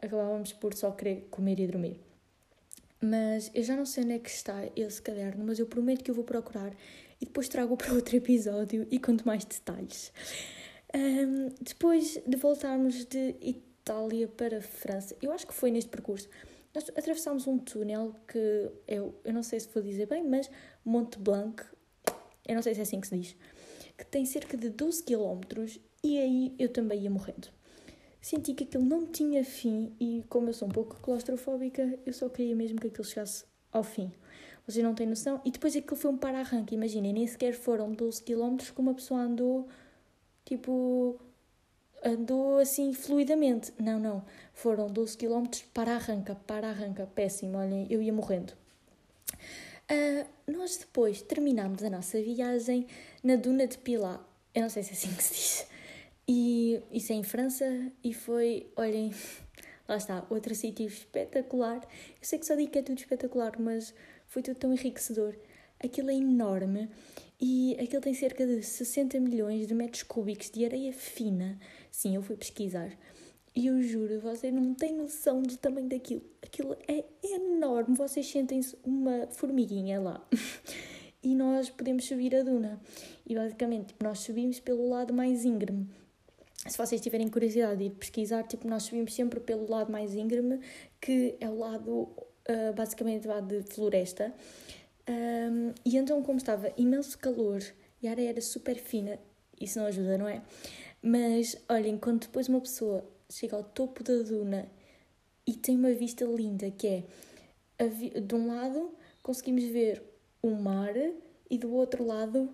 acabávamos 0.00 0.52
por 0.52 0.74
só 0.74 0.90
querer 0.90 1.26
comer 1.30 1.58
e 1.60 1.66
dormir. 1.66 2.00
Mas 3.00 3.50
eu 3.54 3.62
já 3.62 3.76
não 3.76 3.84
sei 3.84 4.04
onde 4.04 4.12
é 4.14 4.18
que 4.18 4.30
está 4.30 4.68
esse 4.76 5.00
caderno, 5.00 5.44
mas 5.44 5.58
eu 5.58 5.66
prometo 5.66 6.02
que 6.04 6.10
eu 6.10 6.14
vou 6.14 6.24
procurar 6.24 6.72
e 7.20 7.24
depois 7.26 7.48
trago 7.48 7.76
para 7.78 7.92
outro 7.92 8.16
episódio 8.16 8.86
e 8.90 8.98
conto 8.98 9.26
mais 9.26 9.44
detalhes. 9.44 10.12
Um, 10.94 11.48
depois 11.60 12.18
de 12.26 12.36
voltarmos 12.36 13.04
de 13.06 13.34
Itália 13.84 14.26
para 14.26 14.58
a 14.58 14.62
França. 14.62 15.14
Eu 15.20 15.30
acho 15.30 15.46
que 15.46 15.52
foi 15.52 15.70
neste 15.70 15.90
percurso. 15.90 16.26
Nós 16.74 16.88
atravessámos 16.88 17.46
um 17.46 17.58
túnel 17.58 18.16
que 18.26 18.70
eu, 18.88 19.14
eu 19.22 19.32
não 19.32 19.42
sei 19.42 19.60
se 19.60 19.68
vou 19.68 19.82
dizer 19.82 20.06
bem, 20.06 20.24
mas 20.26 20.50
Monte 20.82 21.18
Blanc, 21.18 21.62
eu 22.48 22.54
não 22.54 22.62
sei 22.62 22.72
se 22.72 22.80
é 22.80 22.82
assim 22.82 22.98
que 22.98 23.06
se 23.06 23.18
diz, 23.18 23.36
que 23.96 24.06
tem 24.06 24.24
cerca 24.24 24.56
de 24.56 24.70
12 24.70 25.04
km 25.04 25.42
e 26.02 26.18
aí 26.18 26.54
eu 26.58 26.70
também 26.70 27.02
ia 27.02 27.10
morrendo. 27.10 27.48
Senti 28.22 28.54
que 28.54 28.64
aquilo 28.64 28.84
não 28.84 29.06
tinha 29.06 29.44
fim 29.44 29.94
e, 30.00 30.24
como 30.30 30.48
eu 30.48 30.54
sou 30.54 30.66
um 30.66 30.70
pouco 30.70 30.98
claustrofóbica, 31.00 31.98
eu 32.06 32.12
só 32.14 32.30
queria 32.30 32.56
mesmo 32.56 32.80
que 32.80 32.86
aquilo 32.86 33.04
chegasse 33.04 33.44
ao 33.70 33.84
fim. 33.84 34.10
Vocês 34.66 34.82
não 34.82 34.94
têm 34.94 35.06
noção? 35.06 35.42
E 35.44 35.50
depois 35.50 35.76
aquilo 35.76 35.96
foi 35.96 36.10
um 36.10 36.16
para-arranque, 36.16 36.74
imaginem, 36.74 37.12
nem 37.12 37.26
sequer 37.26 37.52
foram 37.52 37.92
12 37.92 38.22
km 38.22 38.56
que 38.56 38.80
uma 38.80 38.94
pessoa 38.94 39.20
andou 39.20 39.68
tipo 40.46 41.20
andou 42.04 42.58
assim 42.58 42.92
fluidamente. 42.92 43.72
Não, 43.78 43.98
não. 43.98 44.24
Foram 44.52 44.86
12 44.86 45.16
km 45.16 45.46
para 45.72 45.94
arranca, 45.94 46.34
para 46.46 46.68
arranca. 46.68 47.06
Péssimo, 47.14 47.58
olhem, 47.58 47.86
eu 47.90 48.02
ia 48.02 48.12
morrendo. 48.12 48.52
Uh, 49.90 50.26
nós 50.46 50.76
depois 50.76 51.22
terminámos 51.22 51.82
a 51.82 51.90
nossa 51.90 52.20
viagem 52.20 52.86
na 53.22 53.36
Duna 53.36 53.66
de 53.66 53.78
Pilat. 53.78 54.20
Eu 54.54 54.62
não 54.62 54.68
sei 54.68 54.82
se 54.82 54.90
é 54.90 54.92
assim 54.92 55.14
que 55.14 55.22
se 55.22 55.34
diz. 55.34 55.66
E 56.26 56.80
isso 56.90 57.12
é 57.12 57.16
em 57.16 57.22
França 57.22 57.92
e 58.02 58.14
foi, 58.14 58.66
olhem, 58.76 59.12
lá 59.86 59.96
está, 59.96 60.24
outro 60.30 60.54
sítio 60.54 60.86
espetacular. 60.86 61.76
Eu 61.76 62.22
sei 62.22 62.38
que 62.38 62.46
só 62.46 62.54
digo 62.54 62.70
que 62.70 62.78
é 62.78 62.82
tudo 62.82 62.98
espetacular, 62.98 63.58
mas 63.58 63.92
foi 64.26 64.42
tudo 64.42 64.56
tão 64.56 64.72
enriquecedor. 64.72 65.34
Aquilo 65.82 66.10
é 66.10 66.14
enorme 66.14 66.88
e 67.38 67.76
aquilo 67.78 68.00
tem 68.00 68.14
cerca 68.14 68.46
de 68.46 68.62
60 68.62 69.20
milhões 69.20 69.66
de 69.66 69.74
metros 69.74 70.02
cúbicos 70.02 70.50
de 70.50 70.64
areia 70.64 70.92
fina. 70.94 71.58
Sim, 71.94 72.16
eu 72.16 72.22
fui 72.22 72.34
pesquisar. 72.34 72.90
E 73.54 73.68
eu 73.68 73.80
juro, 73.80 74.18
vocês 74.18 74.52
não 74.52 74.74
têm 74.74 74.92
noção 74.96 75.40
do 75.40 75.56
tamanho 75.56 75.88
daquilo. 75.88 76.22
Aquilo 76.42 76.76
é 76.88 77.04
enorme. 77.22 77.96
Vocês 77.96 78.28
sentem-se 78.28 78.76
uma 78.82 79.28
formiguinha 79.28 80.00
lá. 80.00 80.20
e 81.22 81.36
nós 81.36 81.70
podemos 81.70 82.04
subir 82.04 82.34
a 82.34 82.42
duna. 82.42 82.80
E 83.24 83.36
basicamente, 83.36 83.94
nós 84.02 84.18
subimos 84.18 84.58
pelo 84.58 84.88
lado 84.88 85.14
mais 85.14 85.44
íngreme. 85.44 85.88
se 86.66 86.76
vocês 86.76 87.00
tiverem 87.00 87.28
curiosidade 87.28 87.78
de 87.78 87.84
ir 87.84 87.90
pesquisar, 87.90 88.42
tipo, 88.42 88.66
nós 88.66 88.82
subimos 88.82 89.14
sempre 89.14 89.38
pelo 89.38 89.70
lado 89.70 89.92
mais 89.92 90.16
íngreme, 90.16 90.58
que 91.00 91.36
é 91.40 91.48
o 91.48 91.56
lado 91.56 91.90
uh, 91.92 92.72
basicamente 92.74 93.28
lá 93.28 93.38
de 93.38 93.62
floresta. 93.62 94.34
Um, 95.08 95.72
e 95.84 95.96
então, 95.96 96.20
como 96.24 96.38
estava 96.38 96.72
imenso 96.76 97.16
calor 97.16 97.62
e 98.02 98.08
a 98.08 98.10
areia 98.10 98.30
era 98.30 98.40
super 98.40 98.76
fina, 98.78 99.16
isso 99.60 99.78
não 99.78 99.86
ajuda, 99.86 100.18
não 100.18 100.26
é? 100.26 100.42
Mas 101.06 101.54
olhem, 101.68 101.98
quando 101.98 102.20
depois 102.20 102.48
uma 102.48 102.62
pessoa 102.62 103.04
chega 103.30 103.54
ao 103.54 103.62
topo 103.62 104.02
da 104.02 104.22
duna 104.22 104.66
e 105.46 105.52
tem 105.52 105.76
uma 105.76 105.92
vista 105.92 106.24
linda, 106.24 106.70
que 106.70 107.04
é 107.78 107.86
de 107.86 108.34
um 108.34 108.46
lado 108.46 108.90
conseguimos 109.22 109.64
ver 109.64 110.02
o 110.40 110.48
mar 110.52 110.94
e 111.50 111.58
do 111.58 111.74
outro 111.74 112.06
lado, 112.06 112.48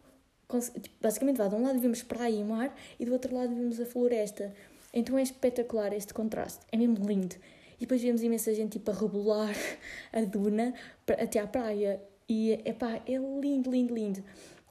tipo, 0.82 0.96
basicamente 1.00 1.38
lá 1.38 1.46
de 1.46 1.54
um 1.54 1.62
lado 1.62 1.78
vimos 1.78 2.02
praia 2.02 2.34
e 2.34 2.42
mar 2.42 2.76
e 2.98 3.04
do 3.04 3.12
outro 3.12 3.32
lado 3.36 3.54
vimos 3.54 3.78
a 3.78 3.86
floresta. 3.86 4.52
Então 4.92 5.16
é 5.16 5.22
espetacular 5.22 5.92
este 5.92 6.12
contraste, 6.12 6.66
é 6.72 6.76
mesmo 6.76 7.06
lindo. 7.06 7.36
E 7.76 7.82
depois 7.82 8.02
vemos 8.02 8.20
imensa 8.20 8.52
gente 8.52 8.72
tipo, 8.72 8.90
a 8.90 8.94
rebolar 8.94 9.54
a 10.12 10.22
duna 10.22 10.74
até 11.06 11.38
à 11.38 11.46
praia. 11.46 12.02
E 12.28 12.50
epá, 12.64 13.00
é 13.06 13.16
lindo, 13.16 13.70
lindo, 13.70 13.94
lindo. 13.94 14.24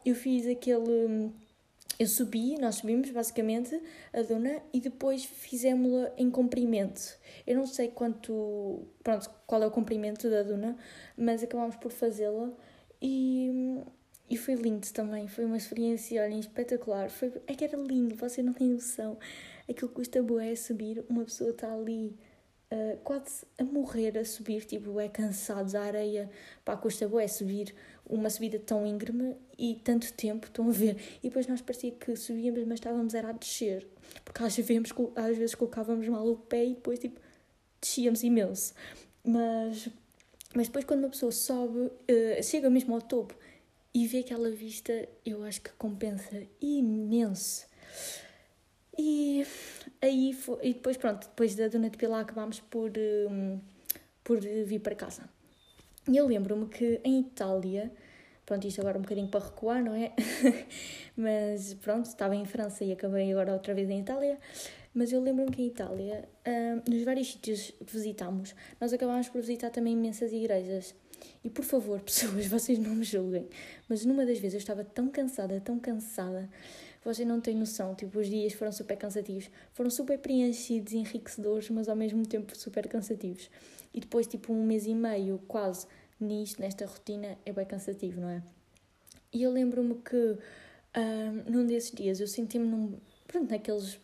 Eu 0.05 0.15
fiz 0.15 0.45
aquele 0.47 1.31
eu 1.99 2.07
subi, 2.07 2.57
nós 2.57 2.75
subimos 2.75 3.12
basicamente 3.12 3.77
a 4.13 4.21
duna 4.21 4.63
e 4.71 4.79
depois 4.79 5.25
fizemos-la 5.25 6.09
em 6.17 6.31
comprimento. 6.31 7.01
Eu 7.45 7.57
não 7.57 7.67
sei 7.67 7.89
quanto, 7.89 8.88
pronto, 9.03 9.29
qual 9.45 9.62
é 9.62 9.67
o 9.67 9.71
comprimento 9.71 10.29
da 10.29 10.41
duna, 10.41 10.77
mas 11.17 11.43
acabámos 11.43 11.75
por 11.75 11.91
fazê-la 11.91 12.53
e, 13.01 13.81
e 14.29 14.38
foi 14.38 14.53
lindo 14.55 14.88
também. 14.93 15.27
Foi 15.27 15.43
uma 15.43 15.57
experiência, 15.57 16.23
olhem, 16.23 16.39
espetacular. 16.39 17.09
Foi, 17.09 17.33
é 17.45 17.53
que 17.53 17.65
era 17.65 17.75
lindo, 17.75 18.15
você 18.15 18.41
não 18.41 18.53
tem 18.53 18.69
noção. 18.69 19.17
Aquilo 19.69 19.91
custa 19.91 20.23
boé 20.23 20.55
subir, 20.55 21.03
uma 21.09 21.25
pessoa 21.25 21.49
está 21.49 21.69
ali 21.73 22.17
uh, 22.71 22.97
quase 23.03 23.45
a 23.57 23.63
morrer 23.65 24.17
a 24.17 24.23
subir, 24.23 24.63
tipo, 24.63 24.99
é 25.01 25.09
cansados, 25.09 25.75
a 25.75 25.81
areia, 25.81 26.29
pá, 26.63 26.77
custa 26.77 27.09
boé 27.09 27.27
subir 27.27 27.75
uma 28.09 28.29
subida 28.29 28.57
tão 28.57 28.85
íngreme 28.85 29.35
e 29.57 29.75
tanto 29.75 30.11
tempo, 30.13 30.47
estão 30.47 30.67
a 30.67 30.71
ver? 30.71 30.97
E 31.19 31.27
depois 31.29 31.45
nós 31.47 31.61
parecia 31.61 31.91
que 31.91 32.15
subíamos, 32.15 32.65
mas 32.65 32.79
estávamos 32.79 33.13
era 33.13 33.29
a 33.29 33.31
descer, 33.31 33.87
porque 34.25 34.43
às 34.43 34.55
vezes, 34.57 34.91
às 35.15 35.37
vezes 35.37 35.55
colocávamos 35.55 36.07
mal 36.07 36.27
o 36.27 36.35
pé 36.35 36.65
e 36.65 36.73
depois, 36.73 36.97
tipo, 36.97 37.19
descíamos 37.79 38.23
imenso. 38.23 38.73
Mas, 39.23 39.87
mas 40.55 40.67
depois 40.67 40.83
quando 40.85 41.01
uma 41.01 41.09
pessoa 41.09 41.31
sobe, 41.31 41.79
uh, 41.79 42.43
chega 42.43 42.69
mesmo 42.69 42.95
ao 42.95 43.01
topo 43.01 43.35
e 43.93 44.07
vê 44.07 44.19
aquela 44.19 44.49
vista, 44.49 45.07
eu 45.25 45.43
acho 45.43 45.61
que 45.61 45.71
compensa 45.73 46.41
imenso. 46.59 47.67
E 48.97 49.45
aí 50.01 50.33
foi, 50.33 50.57
e 50.63 50.73
depois 50.73 50.97
pronto, 50.97 51.27
depois 51.27 51.55
da 51.55 51.67
Dona 51.67 51.89
de 51.89 51.97
Pilar 51.97 52.21
acabámos 52.21 52.59
por, 52.59 52.91
um, 53.29 53.59
por 54.23 54.39
vir 54.39 54.79
para 54.79 54.95
casa. 54.95 55.29
E 56.07 56.17
eu 56.17 56.27
lembro-me 56.27 56.67
que 56.67 56.99
em 57.03 57.19
Itália, 57.19 57.91
pronto, 58.49 58.65
isto 58.65 58.81
agora 58.81 58.97
um 58.97 59.01
bocadinho 59.01 59.27
para 59.27 59.45
recuar, 59.45 59.83
não 59.83 59.93
é? 59.93 60.12
mas 61.15 61.75
pronto, 61.75 62.07
estava 62.07 62.35
em 62.35 62.45
França 62.45 62.83
e 62.83 62.91
acabei 62.91 63.31
agora 63.31 63.53
outra 63.53 63.75
vez 63.75 63.88
em 63.91 63.99
Itália. 63.99 64.39
Mas 64.91 65.12
eu 65.12 65.21
lembro-me 65.21 65.51
que 65.51 65.62
em 65.62 65.67
Itália, 65.67 66.27
um, 66.47 66.91
nos 66.91 67.03
vários 67.03 67.31
sítios 67.31 67.69
que 67.69 67.93
visitámos, 67.93 68.55
nós 68.81 68.91
acabámos 68.91 69.29
por 69.29 69.39
visitar 69.39 69.69
também 69.69 69.93
imensas 69.93 70.33
igrejas. 70.33 70.95
E 71.43 71.49
por 71.49 71.63
favor, 71.63 72.01
pessoas, 72.01 72.47
vocês 72.47 72.79
não 72.79 72.95
me 72.95 73.03
julguem, 73.03 73.47
mas 73.88 74.03
numa 74.03 74.25
das 74.25 74.39
vezes 74.39 74.55
eu 74.55 74.59
estava 74.59 74.83
tão 74.83 75.09
cansada, 75.09 75.62
tão 75.62 75.77
cansada, 75.77 76.49
vocês 77.05 77.27
não 77.27 77.39
têm 77.39 77.55
noção. 77.55 77.93
Tipo, 77.93 78.17
os 78.17 78.27
dias 78.27 78.53
foram 78.53 78.71
super 78.71 78.97
cansativos, 78.97 79.47
foram 79.73 79.91
super 79.91 80.17
preenchidos, 80.17 80.93
enriquecedores, 80.93 81.69
mas 81.69 81.88
ao 81.88 81.95
mesmo 81.95 82.25
tempo 82.25 82.57
super 82.57 82.88
cansativos. 82.88 83.47
E 83.93 83.99
depois, 83.99 84.25
tipo, 84.25 84.51
um 84.51 84.65
mês 84.65 84.88
e 84.88 84.95
meio 84.95 85.39
quase 85.47 85.85
nisto, 86.19 86.62
nesta 86.62 86.86
rotina, 86.86 87.38
é 87.45 87.51
bem 87.51 87.65
cansativo, 87.65 88.19
não 88.19 88.29
é? 88.29 88.43
E 89.32 89.43
eu 89.43 89.51
lembro-me 89.51 89.95
que 89.95 90.38
um, 90.97 91.51
num 91.51 91.65
desses 91.65 91.91
dias 91.91 92.19
eu 92.19 92.27
senti-me 92.27 92.65
num, 92.65 92.99
pronto, 93.27 93.49
naqueles, 93.49 93.99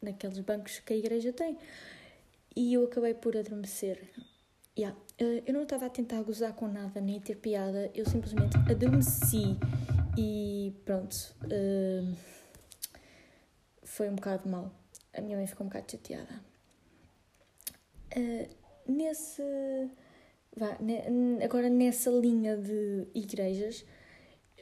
naqueles 0.00 0.38
bancos 0.38 0.78
que 0.78 0.92
a 0.92 0.96
igreja 0.96 1.32
tem 1.32 1.58
e 2.54 2.74
eu 2.74 2.84
acabei 2.84 3.14
por 3.14 3.36
adormecer. 3.36 4.00
Yeah. 4.78 4.96
Uh, 5.20 5.42
eu 5.46 5.52
não 5.52 5.64
estava 5.64 5.86
a 5.86 5.90
tentar 5.90 6.22
gozar 6.22 6.52
com 6.54 6.68
nada, 6.68 7.00
nem 7.00 7.20
ter 7.20 7.36
piada, 7.36 7.90
eu 7.94 8.08
simplesmente 8.08 8.56
adormeci 8.70 9.56
e 10.16 10.72
pronto. 10.84 11.34
Foi 13.82 14.08
um 14.08 14.14
bocado 14.14 14.48
mal. 14.48 14.72
A 15.12 15.20
minha 15.20 15.36
mãe 15.36 15.46
ficou 15.46 15.66
um 15.66 15.68
bocado 15.68 15.90
chateada. 15.90 16.40
Uh, 18.16 18.48
nesse 18.86 19.42
vá, 20.56 20.78
agora 21.44 21.68
nessa 21.68 22.10
linha 22.10 22.56
de 22.56 23.06
igrejas, 23.14 23.84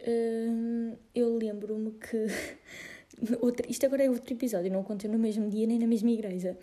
hum, 0.06 0.96
eu 1.14 1.36
lembro-me 1.36 1.92
que. 1.92 2.26
Isto 3.68 3.86
agora 3.86 4.04
é 4.04 4.10
outro 4.10 4.32
episódio, 4.32 4.70
não 4.70 4.80
aconteceu 4.80 5.10
no 5.10 5.18
mesmo 5.18 5.48
dia 5.50 5.66
nem 5.66 5.78
na 5.78 5.86
mesma 5.86 6.10
igreja. 6.10 6.56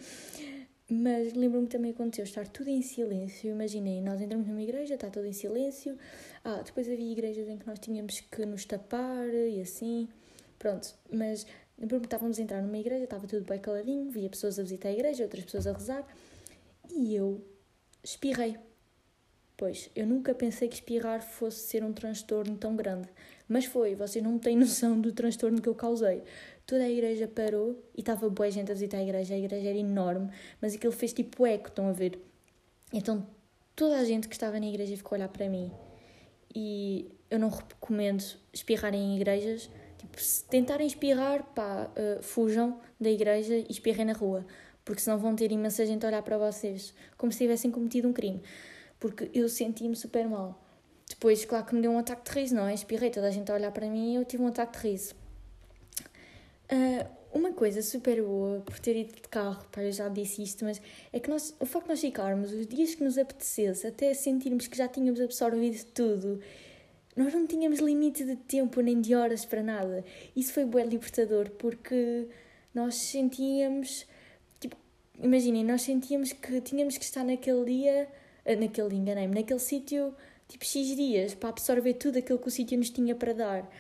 Mas 0.89 1.33
lembro-me 1.33 1.67
também 1.67 1.91
aconteceu 1.91 2.23
estar 2.23 2.47
tudo 2.47 2.69
em 2.69 2.81
silêncio. 2.81 3.51
Imaginei, 3.51 4.01
nós 4.01 4.21
entramos 4.21 4.47
numa 4.47 4.61
igreja, 4.61 4.93
está 4.93 5.09
tudo 5.09 5.25
em 5.25 5.33
silêncio. 5.33 5.97
Ah, 6.43 6.61
depois 6.63 6.87
havia 6.87 7.11
igrejas 7.11 7.49
em 7.49 7.57
que 7.57 7.65
nós 7.65 7.79
tínhamos 7.79 8.19
que 8.19 8.45
nos 8.45 8.65
tapar 8.65 9.27
e 9.33 9.59
assim. 9.59 10.07
Pronto, 10.59 10.93
mas 11.11 11.45
lembro-me 11.77 12.01
que 12.01 12.07
estávamos 12.07 12.37
a 12.37 12.41
entrar 12.41 12.61
numa 12.61 12.77
igreja, 12.77 13.03
estava 13.03 13.27
tudo 13.27 13.45
bem 13.45 13.59
caladinho, 13.59 14.09
via 14.11 14.29
pessoas 14.29 14.59
a 14.59 14.61
visitar 14.61 14.89
a 14.89 14.93
igreja, 14.93 15.23
outras 15.23 15.43
pessoas 15.43 15.65
a 15.65 15.73
rezar. 15.73 16.07
E 16.93 17.15
eu 17.15 17.43
espirrei. 18.03 18.55
Pois, 19.57 19.89
eu 19.95 20.05
nunca 20.05 20.35
pensei 20.35 20.67
que 20.67 20.75
espirrar 20.75 21.21
fosse 21.21 21.59
ser 21.59 21.83
um 21.83 21.93
transtorno 21.93 22.57
tão 22.57 22.75
grande. 22.75 23.07
Mas 23.47 23.63
foi, 23.65 23.95
vocês 23.95 24.23
não 24.23 24.37
têm 24.37 24.57
noção 24.57 24.99
do 24.99 25.13
transtorno 25.13 25.61
que 25.61 25.69
eu 25.69 25.75
causei. 25.75 26.23
Toda 26.65 26.83
a 26.83 26.89
igreja 26.89 27.27
parou 27.27 27.81
e 27.95 28.01
estava 28.01 28.29
boa 28.29 28.51
gente 28.51 28.71
a 28.71 28.73
visitar 28.73 28.97
a 28.97 29.03
igreja. 29.03 29.33
A 29.33 29.37
igreja 29.37 29.69
era 29.69 29.77
enorme, 29.77 30.29
mas 30.61 30.75
aquilo 30.75 30.91
fez 30.91 31.13
tipo 31.13 31.45
eco, 31.45 31.69
estão 31.69 31.87
a 31.87 31.93
ver? 31.93 32.19
Então 32.91 33.25
toda 33.75 33.97
a 33.97 34.03
gente 34.03 34.27
que 34.27 34.35
estava 34.35 34.59
na 34.59 34.65
igreja 34.65 34.97
ficou 34.97 35.15
a 35.15 35.19
olhar 35.19 35.29
para 35.29 35.47
mim. 35.47 35.71
E 36.53 37.09
eu 37.29 37.39
não 37.39 37.49
recomendo 37.49 38.23
espirrarem 38.51 39.01
em 39.01 39.15
igrejas. 39.15 39.69
Tipo, 39.97 40.19
se 40.21 40.43
tentarem 40.45 40.87
espirrar, 40.87 41.43
pá, 41.53 41.89
uh, 41.91 42.21
fujam 42.21 42.79
da 42.99 43.09
igreja 43.09 43.55
e 43.55 43.67
espirrem 43.69 44.05
na 44.05 44.13
rua. 44.13 44.45
Porque 44.83 45.01
senão 45.01 45.17
vão 45.17 45.35
ter 45.35 45.51
imensa 45.51 45.85
gente 45.85 46.05
a 46.05 46.09
olhar 46.09 46.21
para 46.23 46.37
vocês, 46.37 46.93
como 47.17 47.31
se 47.31 47.39
tivessem 47.39 47.71
cometido 47.71 48.07
um 48.07 48.13
crime 48.13 48.41
porque 48.99 49.29
eu 49.33 49.47
senti-me 49.49 49.95
super 49.95 50.27
mal. 50.27 50.61
Depois, 51.07 51.45
claro 51.45 51.65
que 51.65 51.75
me 51.75 51.81
deu 51.81 51.91
um 51.91 51.99
ataque 51.99 52.29
de 52.29 52.39
riso, 52.39 52.55
não 52.55 52.67
é? 52.67 52.73
Espirrei, 52.73 53.09
toda 53.09 53.27
a 53.27 53.31
gente 53.31 53.51
a 53.51 53.55
olhar 53.55 53.71
para 53.71 53.87
mim 53.87 54.13
e 54.13 54.15
eu 54.15 54.25
tive 54.25 54.41
um 54.41 54.47
ataque 54.47 54.79
de 54.79 54.87
riso. 54.89 55.15
Uh, 56.71 57.07
uma 57.31 57.51
coisa 57.51 57.81
super 57.81 58.23
boa 58.23 58.61
por 58.61 58.79
ter 58.79 58.95
ido 58.95 59.13
de 59.13 59.27
carro, 59.27 59.63
pá, 59.71 59.83
eu 59.83 59.91
já 59.91 60.07
disse 60.07 60.41
isto, 60.41 60.63
mas 60.63 60.81
é 61.11 61.19
que 61.19 61.29
nós, 61.29 61.53
o 61.59 61.65
facto 61.65 61.85
de 61.85 61.89
nós 61.91 62.01
ficarmos 62.01 62.51
os 62.51 62.65
dias 62.65 62.95
que 62.95 63.03
nos 63.03 63.17
apetecesse, 63.17 63.85
até 63.85 64.13
sentirmos 64.13 64.67
que 64.67 64.77
já 64.77 64.87
tínhamos 64.87 65.19
absorvido 65.19 65.83
tudo, 65.93 66.39
nós 67.15 67.33
não 67.33 67.45
tínhamos 67.45 67.79
limite 67.79 68.23
de 68.23 68.35
tempo 68.35 68.81
nem 68.81 68.99
de 68.99 69.13
horas 69.13 69.45
para 69.45 69.61
nada. 69.61 70.03
Isso 70.35 70.53
foi 70.53 70.65
bem 70.65 70.85
libertador 70.85 71.49
porque 71.51 72.27
nós 72.73 72.95
sentíamos, 72.95 74.05
tipo, 74.59 74.75
imaginem, 75.21 75.63
nós 75.63 75.81
sentíamos 75.81 76.33
que 76.33 76.61
tínhamos 76.61 76.97
que 76.97 77.03
estar 77.03 77.23
naquele 77.23 77.65
dia 77.65 78.07
naquele, 78.53 78.95
enganei-me, 78.95 79.33
naquele 79.33 79.59
sítio, 79.59 80.13
tipo 80.47 80.63
X 80.65 80.95
dias, 80.95 81.33
para 81.33 81.49
absorver 81.49 81.93
tudo 81.93 82.19
aquilo 82.19 82.37
que 82.37 82.47
o 82.47 82.51
sítio 82.51 82.77
nos 82.77 82.89
tinha 82.89 83.15
para 83.15 83.33
dar. 83.33 83.71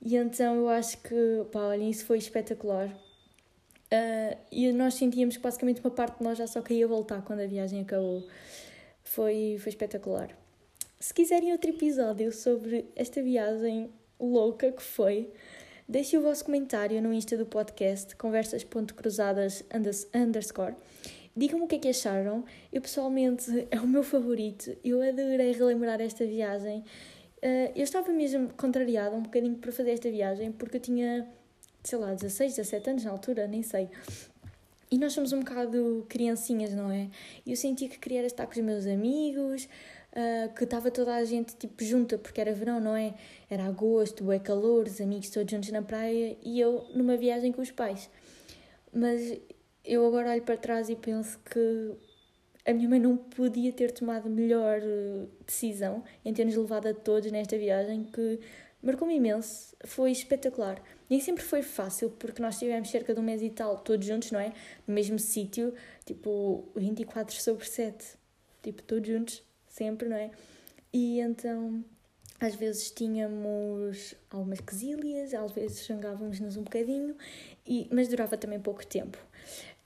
E 0.00 0.16
então 0.16 0.56
eu 0.56 0.68
acho 0.68 0.98
que, 0.98 1.44
pá, 1.52 1.60
olhem, 1.66 1.90
isso 1.90 2.06
foi 2.06 2.18
espetacular. 2.18 2.88
Uh, 2.88 4.36
e 4.50 4.72
nós 4.72 4.94
sentíamos 4.94 5.36
que 5.36 5.42
basicamente 5.42 5.80
uma 5.82 5.90
parte 5.90 6.18
de 6.18 6.24
nós 6.24 6.38
já 6.38 6.46
só 6.46 6.62
queria 6.62 6.88
voltar 6.88 7.22
quando 7.22 7.40
a 7.40 7.46
viagem 7.46 7.82
acabou. 7.82 8.26
Foi, 9.04 9.58
foi 9.60 9.68
espetacular. 9.68 10.34
Se 10.98 11.12
quiserem 11.12 11.52
outro 11.52 11.68
episódio 11.68 12.32
sobre 12.32 12.86
esta 12.96 13.20
viagem 13.20 13.90
louca 14.18 14.72
que 14.72 14.82
foi, 14.82 15.30
deixem 15.86 16.18
o 16.18 16.22
vosso 16.22 16.44
comentário 16.44 17.02
no 17.02 17.12
Insta 17.12 17.36
do 17.36 17.44
podcast, 17.44 18.16
conversas.cruzadas 18.16 19.64
underscore. 20.14 20.74
Digam-me 21.34 21.64
o 21.64 21.68
que 21.68 21.76
é 21.76 21.78
que 21.78 21.88
acharam. 21.88 22.44
Eu 22.72 22.80
pessoalmente 22.82 23.66
é 23.70 23.80
o 23.80 23.86
meu 23.86 24.02
favorito. 24.02 24.76
Eu 24.84 25.02
adorei 25.02 25.52
relembrar 25.52 26.00
esta 26.00 26.26
viagem. 26.26 26.84
Uh, 27.38 27.72
eu 27.74 27.82
estava 27.82 28.12
mesmo 28.12 28.50
contrariada 28.56 29.16
um 29.16 29.22
bocadinho 29.22 29.56
para 29.56 29.72
fazer 29.72 29.92
esta 29.92 30.10
viagem 30.10 30.52
porque 30.52 30.76
eu 30.76 30.80
tinha, 30.80 31.28
sei 31.82 31.98
lá, 31.98 32.14
16, 32.14 32.54
17 32.56 32.90
anos 32.90 33.04
na 33.04 33.10
altura, 33.10 33.48
nem 33.48 33.62
sei. 33.62 33.88
E 34.90 34.98
nós 34.98 35.14
somos 35.14 35.32
um 35.32 35.40
bocado 35.40 36.04
criancinhas, 36.08 36.74
não 36.74 36.90
é? 36.90 37.08
E 37.46 37.50
eu 37.50 37.56
sentia 37.56 37.88
que 37.88 37.98
queria 37.98 38.24
estar 38.26 38.44
com 38.44 38.52
os 38.52 38.58
meus 38.58 38.86
amigos, 38.86 39.64
uh, 40.12 40.54
que 40.54 40.64
estava 40.64 40.90
toda 40.90 41.14
a 41.14 41.24
gente 41.24 41.56
tipo 41.56 41.82
junta, 41.82 42.18
porque 42.18 42.40
era 42.40 42.52
verão, 42.52 42.78
não 42.78 42.94
é? 42.94 43.14
Era 43.48 43.64
agosto, 43.64 44.30
é 44.30 44.38
calor, 44.38 44.86
os 44.86 45.00
amigos 45.00 45.30
todos 45.30 45.50
juntos 45.50 45.70
na 45.70 45.80
praia 45.80 46.36
e 46.42 46.60
eu 46.60 46.86
numa 46.94 47.16
viagem 47.16 47.52
com 47.52 47.62
os 47.62 47.70
pais. 47.70 48.10
mas 48.92 49.38
eu 49.84 50.06
agora 50.06 50.30
olho 50.30 50.42
para 50.42 50.56
trás 50.56 50.88
e 50.88 50.96
penso 50.96 51.38
que 51.40 51.92
a 52.64 52.72
minha 52.72 52.88
mãe 52.88 53.00
não 53.00 53.16
podia 53.16 53.72
ter 53.72 53.90
tomado 53.90 54.30
melhor 54.30 54.80
eh, 54.82 55.26
decisão 55.44 56.04
em 56.24 56.32
ter-nos 56.32 56.54
levado 56.54 56.86
a 56.86 56.94
todos 56.94 57.30
nesta 57.32 57.58
viagem 57.58 58.04
que 58.04 58.38
marcou-me 58.82 59.14
imenso, 59.14 59.76
foi 59.84 60.10
espetacular. 60.10 60.82
Nem 61.08 61.20
sempre 61.20 61.42
foi 61.42 61.62
fácil, 61.62 62.10
porque 62.10 62.42
nós 62.42 62.58
tivemos 62.58 62.90
cerca 62.90 63.14
de 63.14 63.20
um 63.20 63.22
mês 63.22 63.42
e 63.42 63.50
tal, 63.50 63.78
todos 63.78 64.06
juntos, 64.06 64.30
não 64.32 64.40
é? 64.40 64.52
No 64.86 64.94
mesmo 64.94 65.18
sítio, 65.18 65.74
tipo 66.04 66.68
24 66.74 67.34
sobre 67.34 67.66
7, 67.66 68.16
tipo 68.62 68.82
todos 68.82 69.08
juntos, 69.08 69.42
sempre, 69.68 70.08
não 70.08 70.16
é? 70.16 70.30
E 70.92 71.20
então, 71.20 71.84
às 72.40 72.54
vezes 72.54 72.90
tínhamos 72.90 74.14
algumas 74.30 74.60
quesílias, 74.60 75.32
às 75.32 75.52
vezes 75.52 75.84
xangávamos-nos 75.84 76.56
um 76.56 76.62
bocadinho, 76.64 77.16
e, 77.66 77.88
mas 77.90 78.08
durava 78.08 78.36
também 78.36 78.60
pouco 78.60 78.84
tempo. 78.86 79.18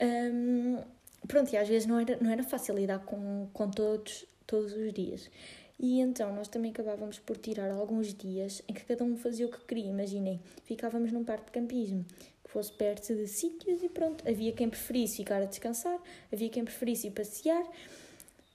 Um, 0.01 0.79
pronto, 1.27 1.53
e 1.53 1.57
às 1.57 1.69
vezes 1.69 1.87
não 1.87 1.99
era, 1.99 2.17
não 2.21 2.31
era 2.31 2.43
fácil 2.43 2.75
lidar 2.75 3.01
com, 3.01 3.49
com 3.53 3.71
todos, 3.71 4.25
todos 4.47 4.73
os 4.73 4.93
dias. 4.93 5.31
E 5.79 6.01
então 6.01 6.35
nós 6.35 6.49
também 6.49 6.71
acabávamos 6.71 7.19
por 7.19 7.37
tirar 7.37 7.71
alguns 7.71 8.15
dias 8.15 8.63
em 8.67 8.73
que 8.73 8.85
cada 8.85 9.05
um 9.05 9.17
fazia 9.17 9.47
o 9.47 9.51
que 9.51 9.63
queria. 9.65 9.91
Imaginem, 9.91 10.41
ficávamos 10.65 11.13
num 11.13 11.25
parque 11.25 11.47
de 11.47 11.53
campismo 11.53 12.05
que 12.43 12.51
fosse 12.51 12.73
perto 12.73 13.15
de 13.15 13.27
sítios 13.27 13.83
e 13.83 13.89
pronto. 13.89 14.27
Havia 14.27 14.53
quem 14.53 14.71
preferisse 14.71 15.17
ficar 15.17 15.43
a 15.43 15.45
descansar, 15.45 15.99
havia 16.33 16.49
quem 16.49 16.65
preferisse 16.65 17.09
ir 17.09 17.11
passear. 17.11 17.63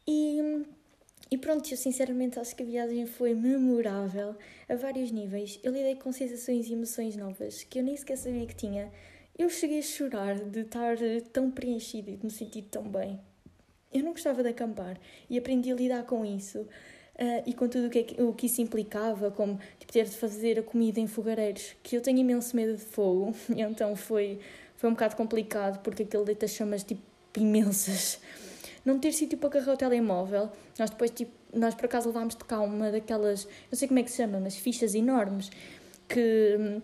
E, 0.08 0.66
e 1.30 1.38
pronto, 1.38 1.70
eu 1.70 1.78
sinceramente 1.78 2.40
acho 2.40 2.56
que 2.56 2.64
a 2.64 2.66
viagem 2.66 3.06
foi 3.06 3.36
memorável 3.36 4.36
a 4.68 4.76
vários 4.76 5.12
níveis. 5.12 5.60
Eu 5.64 5.72
lidei 5.72 5.96
com 5.96 6.12
sensações 6.12 6.68
e 6.68 6.74
emoções 6.74 7.16
novas 7.16 7.64
que 7.64 7.80
eu 7.80 7.84
nem 7.84 7.96
sequer 7.96 8.18
sabia 8.18 8.48
que 8.48 8.56
tinha. 8.56 8.92
Eu 9.38 9.50
cheguei 9.50 9.80
a 9.80 9.84
chorar 9.84 10.36
de 10.36 10.62
estar 10.62 10.98
tão 11.32 11.50
preenchida 11.50 12.12
e 12.12 12.18
de 12.18 12.26
me 12.26 12.32
sentir 12.32 12.64
tão 12.64 12.84
bem. 12.84 13.20
Eu 13.94 14.04
não 14.04 14.12
gostava 14.12 14.42
de 14.44 14.50
acampar 14.50 14.98
e 15.30 15.38
aprendi 15.38 15.72
a 15.72 15.76
lidar 15.76 16.04
com 16.04 16.26
isso. 16.26 16.60
Uh, 16.60 17.44
e 17.46 17.54
com 17.54 17.68
tudo 17.68 17.88
o 17.88 17.90
que, 17.90 18.16
é 18.18 18.24
o 18.24 18.34
que 18.34 18.46
isso 18.46 18.62
implicava, 18.62 19.30
como 19.30 19.60
tipo, 19.78 19.92
ter 19.92 20.06
de 20.06 20.16
fazer 20.16 20.58
a 20.58 20.64
comida 20.64 21.00
em 21.00 21.08
fogareiros, 21.08 21.76
que 21.84 21.96
eu 21.96 22.02
tenho 22.02 22.18
imenso 22.18 22.56
medo 22.56 22.76
de 22.76 22.84
fogo, 22.84 23.36
e 23.56 23.62
então 23.62 23.96
foi, 23.96 24.40
foi 24.76 24.90
um 24.90 24.94
bocado 24.94 25.16
complicado, 25.16 25.84
porque 25.84 26.04
aquele 26.04 26.24
deita 26.24 26.48
chamas 26.48 26.84
tipo 26.84 27.02
imensas. 27.38 28.20
Não 28.84 28.98
ter 28.98 29.12
sítio 29.12 29.38
para 29.38 29.50
carregar 29.50 29.74
o 29.74 29.78
telemóvel, 29.78 30.50
nós 30.80 30.90
depois, 30.90 31.12
tipo, 31.12 31.32
nós 31.54 31.76
por 31.76 31.86
acaso 31.86 32.08
levámos 32.08 32.36
de 32.36 32.44
cá 32.44 32.60
uma 32.62 32.90
daquelas, 32.90 33.48
não 33.70 33.78
sei 33.78 33.88
como 33.88 34.00
é 34.00 34.04
que 34.04 34.10
se 34.10 34.18
chama, 34.18 34.40
mas 34.40 34.56
fichas 34.56 34.96
enormes, 34.96 35.52
que 36.08 36.58
hum, 36.60 36.82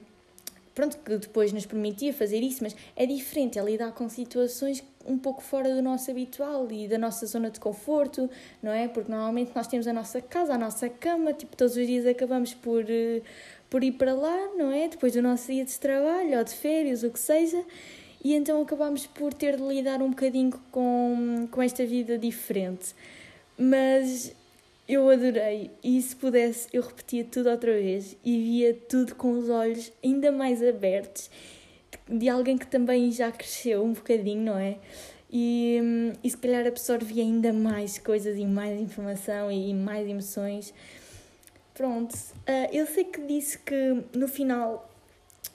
pronto, 0.78 0.96
que 1.04 1.18
depois 1.18 1.52
nos 1.52 1.66
permitia 1.66 2.14
fazer 2.14 2.40
isso, 2.44 2.60
mas 2.62 2.76
é 2.96 3.04
diferente, 3.08 3.58
é 3.58 3.64
lidar 3.64 3.92
com 3.94 4.08
situações 4.08 4.84
um 5.08 5.18
pouco 5.18 5.42
fora 5.42 5.74
do 5.74 5.82
nosso 5.82 6.12
habitual 6.12 6.72
e 6.72 6.88
da 6.88 7.00
nossa 7.00 7.26
zona 7.26 7.50
de 7.50 7.60
conforto, 7.60 8.30
não 8.62 8.72
é? 8.72 8.88
Porque 8.88 9.12
normalmente 9.12 9.54
nós 9.56 9.66
temos 9.66 9.88
a 9.88 9.94
nossa 9.94 10.22
casa, 10.22 10.54
a 10.54 10.58
nossa 10.58 10.88
cama, 10.88 11.34
tipo, 11.34 11.58
todos 11.58 11.76
os 11.76 11.88
dias 11.88 12.06
acabamos 12.06 12.54
por, 12.54 12.84
uh, 12.84 13.22
por 13.72 13.84
ir 13.84 13.94
para 13.94 14.14
lá, 14.14 14.52
não 14.56 14.72
é? 14.72 14.88
Depois 14.88 15.14
do 15.14 15.22
nosso 15.24 15.52
dia 15.52 15.66
de 15.66 15.80
trabalho 15.80 16.38
ou 16.38 16.44
de 16.44 16.54
férias, 16.54 17.02
o 17.02 17.10
que 17.10 17.20
seja, 17.20 17.66
e 18.24 18.36
então 18.36 18.62
acabamos 18.62 19.08
por 19.08 19.34
ter 19.34 19.58
de 19.58 19.64
lidar 19.64 20.00
um 20.04 20.12
bocadinho 20.12 20.52
com, 20.72 21.48
com 21.50 21.60
esta 21.60 21.88
vida 21.88 22.20
diferente. 22.20 22.94
Mas 23.58 24.32
eu 24.88 25.10
adorei 25.10 25.72
e 25.84 26.02
se 26.02 26.16
pudesse 26.16 26.68
eu 26.72 26.82
repetia 26.82 27.26
tudo 27.26 27.50
outra 27.50 27.74
vez 27.74 28.16
e 28.24 28.38
via 28.38 28.74
tudo 28.74 29.16
com 29.16 29.32
os 29.32 29.50
olhos 29.50 29.92
ainda 30.04 30.32
mais 30.32 30.64
abertos 30.64 31.30
de 32.10 32.30
alguém 32.30 32.58
que 32.58 32.68
também 32.68 33.12
já 33.12 33.32
cresceu 33.32 33.84
um 33.84 33.94
bocadinho, 33.94 34.42
não 34.42 34.58
é? 34.58 34.78
E, 35.32 35.78
e 36.24 36.30
se 36.30 36.38
calhar 36.38 36.66
absorvia 36.66 37.24
ainda 37.24 37.52
mais 37.52 37.98
coisas 37.98 38.38
e 38.38 38.46
mais 38.46 38.80
informação 38.80 39.52
e 39.52 39.74
mais 39.74 40.08
emoções. 40.08 40.74
Pronto, 41.74 42.14
uh, 42.14 42.74
eu 42.74 42.88
sei 42.88 43.04
que 43.04 43.22
disse 43.22 43.60
que 43.60 44.04
no 44.14 44.28
final, 44.28 44.90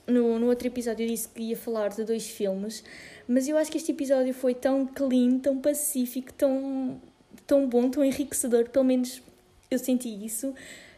no, 0.07 0.39
no 0.39 0.47
outro 0.47 0.67
episódio, 0.67 1.03
eu 1.03 1.09
disse 1.09 1.27
que 1.27 1.41
ia 1.41 1.57
falar 1.57 1.89
de 1.89 2.03
dois 2.03 2.29
filmes, 2.29 2.83
mas 3.27 3.47
eu 3.47 3.57
acho 3.57 3.71
que 3.71 3.77
este 3.77 3.91
episódio 3.91 4.33
foi 4.33 4.53
tão 4.53 4.85
clean, 4.85 5.39
tão 5.39 5.59
pacífico, 5.59 6.31
tão 6.33 7.01
tão 7.45 7.67
bom, 7.67 7.89
tão 7.89 8.03
enriquecedor, 8.03 8.69
pelo 8.69 8.85
menos 8.85 9.21
eu 9.69 9.79
senti 9.79 10.09
isso, 10.25 10.53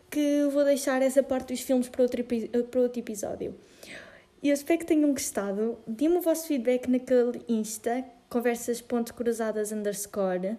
que 0.10 0.47
vou 0.51 0.63
deixar 0.63 1.01
essa 1.01 1.21
parte 1.23 1.53
dos 1.53 1.62
filmes 1.62 1.89
para 1.89 2.03
outro, 2.03 2.23
para 2.23 2.81
outro 2.81 2.99
episódio. 2.99 3.55
Eu 4.43 4.53
espero 4.53 4.79
que 4.79 4.86
tenham 4.86 5.12
gostado. 5.12 5.79
Dê-me 5.88 6.17
o 6.17 6.21
vosso 6.21 6.47
feedback 6.47 6.88
naquele 6.88 7.41
Insta, 7.47 8.05
conversas.cruzadas 8.29 9.71
underscore. 9.71 10.58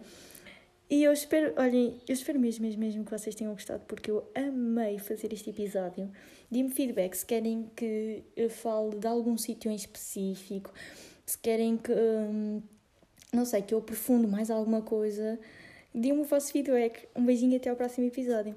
E 0.89 1.03
eu 1.03 1.13
espero, 1.13 1.53
olhem, 1.57 1.99
eu 2.09 2.15
espero 2.15 2.39
mesmo, 2.39 2.65
mesmo, 2.65 2.81
mesmo 2.81 3.05
que 3.05 3.11
vocês 3.11 3.35
tenham 3.35 3.53
gostado, 3.53 3.85
porque 3.87 4.09
eu 4.09 4.29
amei 4.35 4.99
fazer 4.99 5.33
este 5.33 5.51
episódio. 5.51 6.11
Dê-me 6.49 6.71
feedback 6.71 7.15
se 7.15 7.27
querem 7.27 7.71
que 7.75 8.23
eu 8.37 8.49
fale 8.49 8.97
de 8.97 9.07
algum 9.07 9.37
sítio 9.37 9.69
em 9.69 9.75
específico, 9.75 10.73
se 11.25 11.37
querem 11.39 11.77
que, 11.77 11.93
hum, 11.93 12.63
não 13.33 13.45
sei, 13.45 13.63
que 13.63 13.75
eu 13.75 13.79
aprofundo 13.79 14.29
mais 14.29 14.49
alguma 14.49 14.81
coisa. 14.81 15.39
Dê-me 15.99 16.21
o 16.21 16.25
vosso 16.25 16.53
feedback. 16.53 17.09
Um 17.17 17.25
beijinho 17.25 17.55
e 17.55 17.57
até 17.57 17.71
ao 17.71 17.77
próximo 17.77 18.07
episódio. 18.07 18.55